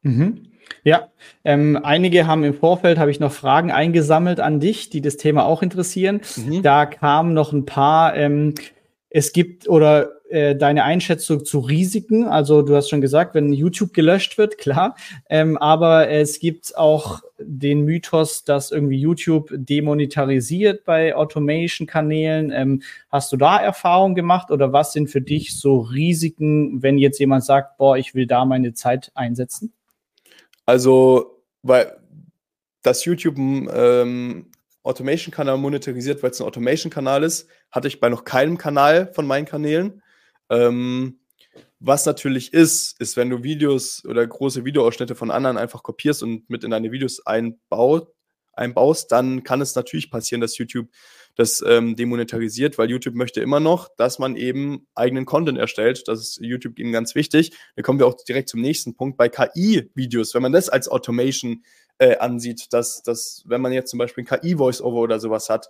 [0.03, 0.43] Mhm.
[0.83, 1.09] Ja,
[1.43, 5.45] ähm, einige haben im Vorfeld, habe ich noch Fragen eingesammelt an dich, die das Thema
[5.45, 6.21] auch interessieren.
[6.37, 6.61] Mhm.
[6.61, 8.55] Da kamen noch ein paar, ähm,
[9.09, 12.25] es gibt oder äh, deine Einschätzung zu Risiken.
[12.25, 14.95] Also du hast schon gesagt, wenn YouTube gelöscht wird, klar.
[15.29, 22.51] Ähm, aber es gibt auch den Mythos, dass irgendwie YouTube demonetarisiert bei Automation-Kanälen.
[22.51, 27.19] Ähm, hast du da Erfahrung gemacht oder was sind für dich so Risiken, wenn jetzt
[27.19, 29.73] jemand sagt, boah, ich will da meine Zeit einsetzen?
[30.65, 31.97] Also, weil
[32.82, 34.47] dass YouTube ähm,
[34.84, 39.45] Automation-Kanal monetarisiert, weil es ein Automation-Kanal ist, hatte ich bei noch keinem Kanal von meinen
[39.45, 40.01] Kanälen.
[40.51, 41.19] Ähm,
[41.79, 46.47] was natürlich ist, ist, wenn du Videos oder große Videoausschnitte von anderen einfach kopierst und
[46.47, 48.13] mit in deine Videos einbaut,
[48.53, 50.89] einbaust, dann kann es natürlich passieren, dass YouTube
[51.35, 56.07] das ähm, demonetarisiert, weil YouTube möchte immer noch, dass man eben eigenen Content erstellt.
[56.07, 57.53] Das ist YouTube ihnen ganz wichtig.
[57.75, 59.17] Da kommen wir auch direkt zum nächsten Punkt.
[59.17, 61.63] Bei KI-Videos, wenn man das als Automation
[61.97, 65.67] äh, ansieht, dass, dass wenn man jetzt zum Beispiel ein KI-Voice-Over oder sowas hat,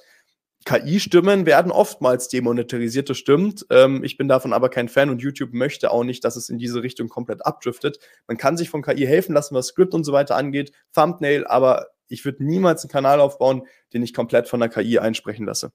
[0.65, 3.65] KI-Stimmen werden oftmals demonetarisiert, das stimmt.
[3.69, 6.59] Ähm, ich bin davon aber kein Fan und YouTube möchte auch nicht, dass es in
[6.59, 7.99] diese Richtung komplett abdriftet.
[8.27, 11.87] Man kann sich von KI helfen lassen, was Script und so weiter angeht, Thumbnail, aber
[12.07, 15.71] ich würde niemals einen Kanal aufbauen, den ich komplett von der KI einsprechen lasse.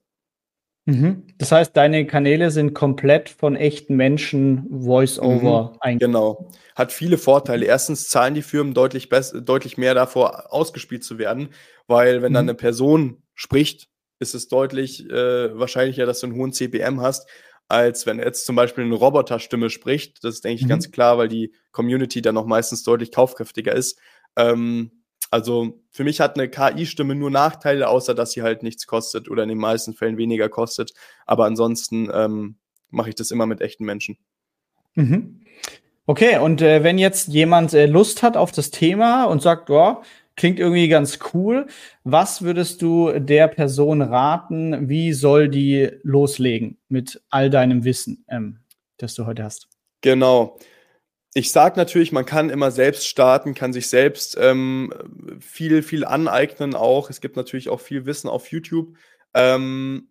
[0.85, 1.23] Mhm.
[1.37, 5.99] Das heißt, deine Kanäle sind komplett von echten Menschen Voice-Over mhm, eingestellt.
[5.99, 6.49] Genau.
[6.75, 7.65] Hat viele Vorteile.
[7.65, 11.49] Erstens zahlen die Firmen deutlich, deutlich mehr davor, ausgespielt zu werden,
[11.87, 12.35] weil wenn mhm.
[12.35, 13.89] dann eine Person spricht,
[14.19, 17.27] ist es deutlich äh, wahrscheinlicher, dass du einen hohen CPM hast,
[17.67, 20.23] als wenn jetzt zum Beispiel eine Roboterstimme spricht.
[20.23, 20.69] Das ist, denke ich, mhm.
[20.69, 23.99] ganz klar, weil die Community dann noch meistens deutlich kaufkräftiger ist.
[24.35, 24.91] Ähm,
[25.29, 29.43] also für mich hat eine KI-Stimme nur Nachteile, außer dass sie halt nichts kostet oder
[29.43, 30.93] in den meisten Fällen weniger kostet.
[31.25, 32.55] Aber ansonsten ähm,
[32.89, 34.17] mache ich das immer mit echten Menschen.
[34.95, 35.41] Mhm.
[36.05, 40.01] Okay, und äh, wenn jetzt jemand äh, Lust hat auf das Thema und sagt, ja,
[40.37, 41.67] klingt irgendwie ganz cool,
[42.05, 48.59] was würdest du der Person raten, wie soll die loslegen mit all deinem Wissen, ähm,
[48.97, 49.67] das du heute hast?
[50.01, 50.57] Genau
[51.37, 54.91] ich sage natürlich, man kann immer selbst starten, kann sich selbst ähm,
[55.39, 57.11] viel, viel aneignen auch.
[57.11, 58.97] Es gibt natürlich auch viel Wissen auf YouTube.
[59.35, 60.09] Ähm,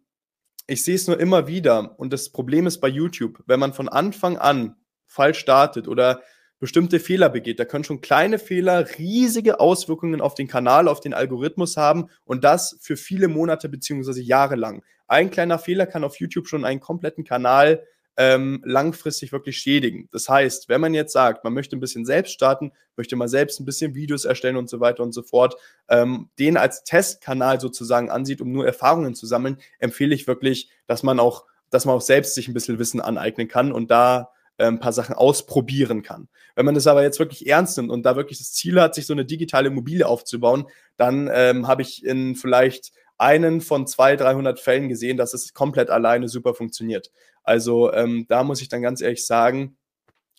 [0.68, 3.88] ich sehe es nur immer wieder und das Problem ist bei YouTube, wenn man von
[3.88, 4.76] Anfang an
[5.08, 6.22] falsch startet oder
[6.58, 11.14] bestimmte Fehler begeht, da können schon kleine Fehler riesige Auswirkungen auf den Kanal, auf den
[11.14, 14.82] Algorithmus haben und das für viele Monate beziehungsweise Jahre lang.
[15.06, 17.84] Ein kleiner Fehler kann auf YouTube schon einen kompletten Kanal
[18.16, 20.08] ähm, langfristig wirklich schädigen.
[20.10, 23.60] Das heißt, wenn man jetzt sagt, man möchte ein bisschen selbst starten, möchte mal selbst
[23.60, 25.54] ein bisschen Videos erstellen und so weiter und so fort,
[25.88, 31.02] ähm, den als Testkanal sozusagen ansieht, um nur Erfahrungen zu sammeln, empfehle ich wirklich, dass
[31.02, 34.80] man auch, dass man auch selbst sich ein bisschen Wissen aneignen kann und da ein
[34.80, 36.28] paar Sachen ausprobieren kann.
[36.54, 39.06] Wenn man das aber jetzt wirklich ernst nimmt und da wirklich das Ziel hat, sich
[39.06, 44.60] so eine digitale Immobilie aufzubauen, dann ähm, habe ich in vielleicht einen von zwei, 300
[44.60, 47.10] Fällen gesehen, dass es komplett alleine super funktioniert.
[47.42, 49.76] Also ähm, da muss ich dann ganz ehrlich sagen,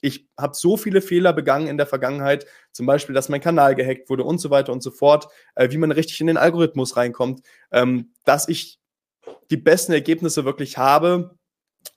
[0.01, 4.09] ich habe so viele Fehler begangen in der Vergangenheit, zum Beispiel, dass mein Kanal gehackt
[4.09, 7.41] wurde und so weiter und so fort, äh, wie man richtig in den Algorithmus reinkommt,
[7.71, 8.79] ähm, dass ich
[9.49, 11.35] die besten Ergebnisse wirklich habe,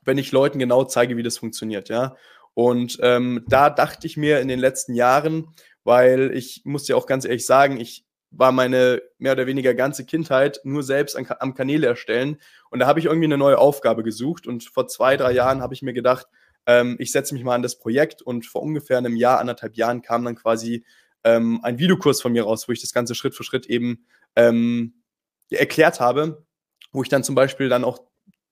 [0.05, 2.17] wenn ich Leuten genau zeige, wie das funktioniert, ja.
[2.55, 5.49] Und ähm, da dachte ich mir in den letzten Jahren,
[5.85, 10.05] weil ich muss ja auch ganz ehrlich sagen, ich war meine mehr oder weniger ganze
[10.05, 12.39] Kindheit nur selbst an, am Kanäle erstellen.
[12.71, 14.47] Und da habe ich irgendwie eine neue Aufgabe gesucht.
[14.47, 16.27] Und vor zwei, drei Jahren habe ich mir gedacht,
[16.67, 18.23] ähm, ich setze mich mal an das Projekt.
[18.23, 20.85] Und vor ungefähr einem Jahr, anderthalb Jahren kam dann quasi
[21.25, 24.07] ähm, ein Videokurs von mir raus, wo ich das Ganze Schritt für Schritt eben
[24.37, 25.03] ähm,
[25.51, 26.45] erklärt habe,
[26.93, 28.10] wo ich dann zum Beispiel dann auch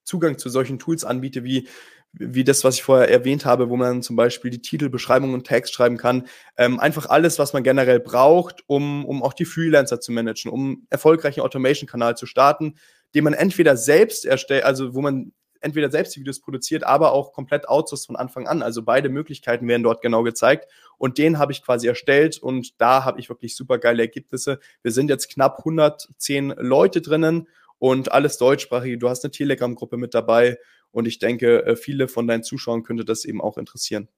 [0.09, 1.69] Zugang zu solchen Tools anbiete, wie
[2.13, 5.47] wie das, was ich vorher erwähnt habe, wo man zum Beispiel die Titel, Beschreibung und
[5.47, 6.27] Text schreiben kann.
[6.57, 10.87] Ähm, einfach alles, was man generell braucht, um, um auch die Freelancer zu managen, um
[10.91, 12.77] erfolgreichen Automation-Kanal zu starten,
[13.15, 17.33] den man entweder selbst erstellt, also wo man entweder selbst die Videos produziert, aber auch
[17.33, 18.63] komplett outsourced von Anfang an.
[18.63, 20.71] Also beide Möglichkeiten werden dort genau gezeigt.
[20.99, 24.61] Und den habe ich quasi erstellt und da habe ich wirklich super geile Ergebnisse.
[24.83, 27.49] Wir sind jetzt knapp 110 Leute drinnen
[27.79, 28.99] und alles deutschsprachig.
[28.99, 30.59] Du hast eine Telegram-Gruppe mit dabei
[30.91, 34.09] und ich denke, äh, viele von deinen Zuschauern könnte das eben auch interessieren.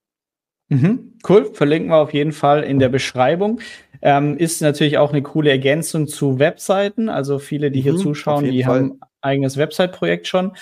[0.68, 3.60] Mhm, cool, verlinken wir auf jeden Fall in der Beschreibung.
[4.02, 7.08] Ähm, ist natürlich auch eine coole Ergänzung zu Webseiten.
[7.08, 8.74] Also viele, die hier mhm, zuschauen, die Fall.
[8.76, 10.52] haben eigenes Website-Projekt schon.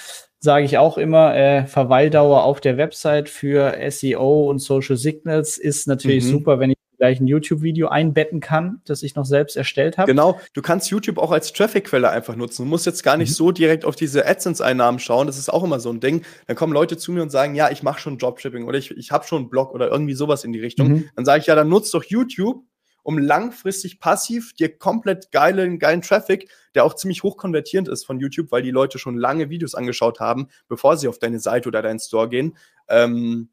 [0.41, 5.87] Sage ich auch immer, äh, Verweildauer auf der Website für SEO und Social Signals ist
[5.87, 6.31] natürlich mhm.
[6.31, 10.11] super, wenn ich gleich ein YouTube-Video einbetten kann, das ich noch selbst erstellt habe.
[10.11, 12.65] Genau, du kannst YouTube auch als Traffic-Quelle einfach nutzen.
[12.65, 13.35] Du musst jetzt gar nicht mhm.
[13.35, 15.27] so direkt auf diese AdSense-Einnahmen schauen.
[15.27, 16.25] Das ist auch immer so ein Ding.
[16.47, 19.11] Dann kommen Leute zu mir und sagen, ja, ich mache schon Dropshipping oder ich, ich
[19.11, 20.89] habe schon einen Blog oder irgendwie sowas in die Richtung.
[20.89, 21.11] Mhm.
[21.17, 22.65] Dann sage ich, ja, dann nutzt doch YouTube,
[23.05, 28.21] um langfristig passiv dir komplett geilen, geilen Traffic, der auch ziemlich hoch konvertierend ist von
[28.21, 31.81] YouTube, weil die Leute schon lange Videos angeschaut haben, bevor sie auf deine Seite oder
[31.81, 32.57] deinen Store gehen.
[32.89, 33.51] Ähm,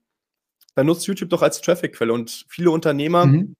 [0.76, 2.13] dann nutzt YouTube doch als Traffic-Quelle.
[2.13, 3.55] Und viele Unternehmer, mhm.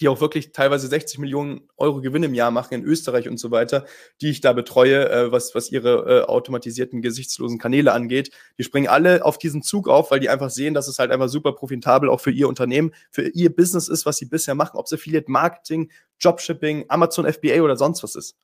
[0.00, 3.50] die auch wirklich teilweise 60 Millionen Euro Gewinn im Jahr machen in Österreich und so
[3.50, 3.84] weiter,
[4.20, 8.88] die ich da betreue, äh, was, was ihre äh, automatisierten, gesichtslosen Kanäle angeht, die springen
[8.88, 12.08] alle auf diesen Zug auf, weil die einfach sehen, dass es halt einfach super profitabel
[12.08, 15.30] auch für ihr Unternehmen, für ihr Business ist, was sie bisher machen, ob es Affiliate
[15.30, 15.90] Marketing,
[16.22, 18.34] Dropshipping, Amazon FBA oder sonst was ist.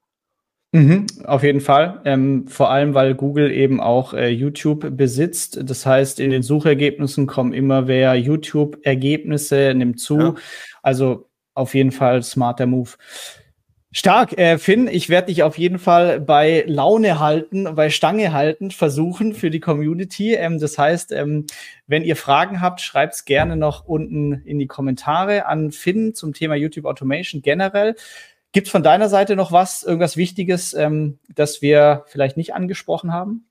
[0.74, 2.00] Mhm, auf jeden Fall.
[2.06, 5.60] Ähm, vor allem, weil Google eben auch äh, YouTube besitzt.
[5.62, 10.18] Das heißt, in den Suchergebnissen kommen immer mehr YouTube-Ergebnisse, nimmt zu.
[10.18, 10.34] Ja.
[10.82, 12.90] Also auf jeden Fall smarter Move.
[13.94, 14.88] Stark, äh, Finn.
[14.90, 19.60] Ich werde dich auf jeden Fall bei Laune halten, bei Stange halten, versuchen für die
[19.60, 20.32] Community.
[20.32, 21.44] Ähm, das heißt, ähm,
[21.86, 26.54] wenn ihr Fragen habt, schreibt's gerne noch unten in die Kommentare an Finn zum Thema
[26.54, 27.94] YouTube Automation generell.
[28.52, 33.12] Gibt es von deiner Seite noch was, irgendwas Wichtiges, ähm, das wir vielleicht nicht angesprochen
[33.12, 33.48] haben?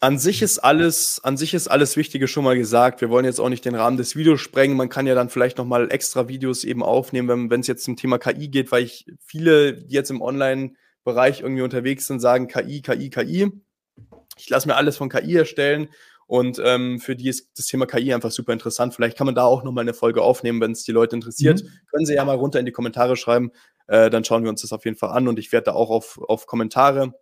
[0.00, 3.02] An sich ist alles, an sich ist alles Wichtige schon mal gesagt.
[3.02, 4.78] Wir wollen jetzt auch nicht den Rahmen des Videos sprengen.
[4.78, 7.96] Man kann ja dann vielleicht noch mal extra Videos eben aufnehmen, wenn es jetzt zum
[7.96, 12.80] Thema KI geht, weil ich viele, die jetzt im Online-Bereich irgendwie unterwegs sind, sagen KI,
[12.80, 13.52] KI, KI.
[14.38, 15.88] Ich lasse mir alles von KI erstellen
[16.30, 18.94] und ähm, für die ist das Thema KI einfach super interessant.
[18.94, 21.64] Vielleicht kann man da auch nochmal eine Folge aufnehmen, wenn es die Leute interessiert.
[21.64, 21.68] Mhm.
[21.90, 23.50] Können Sie ja mal runter in die Kommentare schreiben.
[23.90, 25.90] Äh, dann schauen wir uns das auf jeden Fall an und ich werde da auch
[25.90, 27.12] auf, auf Kommentare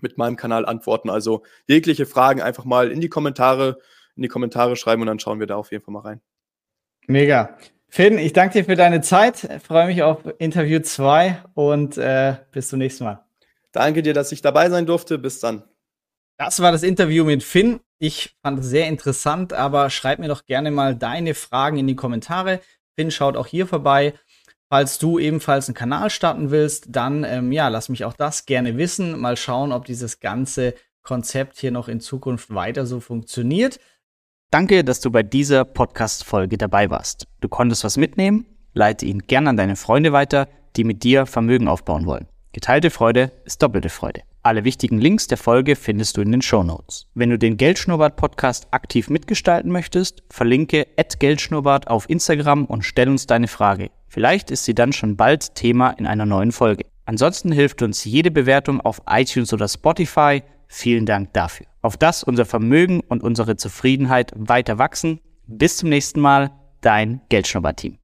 [0.00, 1.08] mit meinem Kanal antworten.
[1.08, 3.78] Also jegliche Fragen einfach mal in die Kommentare,
[4.16, 6.20] in die Kommentare schreiben und dann schauen wir da auf jeden Fall mal rein.
[7.06, 7.56] Mega.
[7.88, 9.44] Finn, ich danke dir für deine Zeit.
[9.44, 13.24] Ich freue mich auf Interview 2 und äh, bis zum nächsten Mal.
[13.70, 15.16] Danke dir, dass ich dabei sein durfte.
[15.16, 15.62] Bis dann.
[16.38, 17.78] Das war das Interview mit Finn.
[17.98, 21.94] Ich fand es sehr interessant, aber schreib mir doch gerne mal deine Fragen in die
[21.94, 22.60] Kommentare.
[22.96, 24.14] Finn schaut auch hier vorbei.
[24.72, 28.76] Falls du ebenfalls einen Kanal starten willst, dann ähm, ja, lass mich auch das gerne
[28.76, 29.18] wissen.
[29.18, 33.80] Mal schauen, ob dieses ganze Konzept hier noch in Zukunft weiter so funktioniert.
[34.52, 37.26] Danke, dass du bei dieser Podcast-Folge dabei warst.
[37.40, 38.46] Du konntest was mitnehmen?
[38.72, 40.46] Leite ihn gerne an deine Freunde weiter,
[40.76, 42.28] die mit dir Vermögen aufbauen wollen.
[42.52, 44.22] Geteilte Freude ist doppelte Freude.
[44.44, 47.08] Alle wichtigen Links der Folge findest du in den Show Notes.
[47.14, 50.86] Wenn du den Geldschnurrbart Podcast aktiv mitgestalten möchtest, verlinke
[51.18, 53.90] @geldschnurrbart auf Instagram und stell uns deine Frage.
[54.10, 56.84] Vielleicht ist sie dann schon bald Thema in einer neuen Folge.
[57.04, 60.42] Ansonsten hilft uns jede Bewertung auf iTunes oder Spotify.
[60.66, 61.66] Vielen Dank dafür.
[61.80, 65.20] Auf das unser Vermögen und unsere Zufriedenheit weiter wachsen.
[65.46, 66.50] Bis zum nächsten Mal,
[66.80, 67.98] dein Geldschnurrbart Team.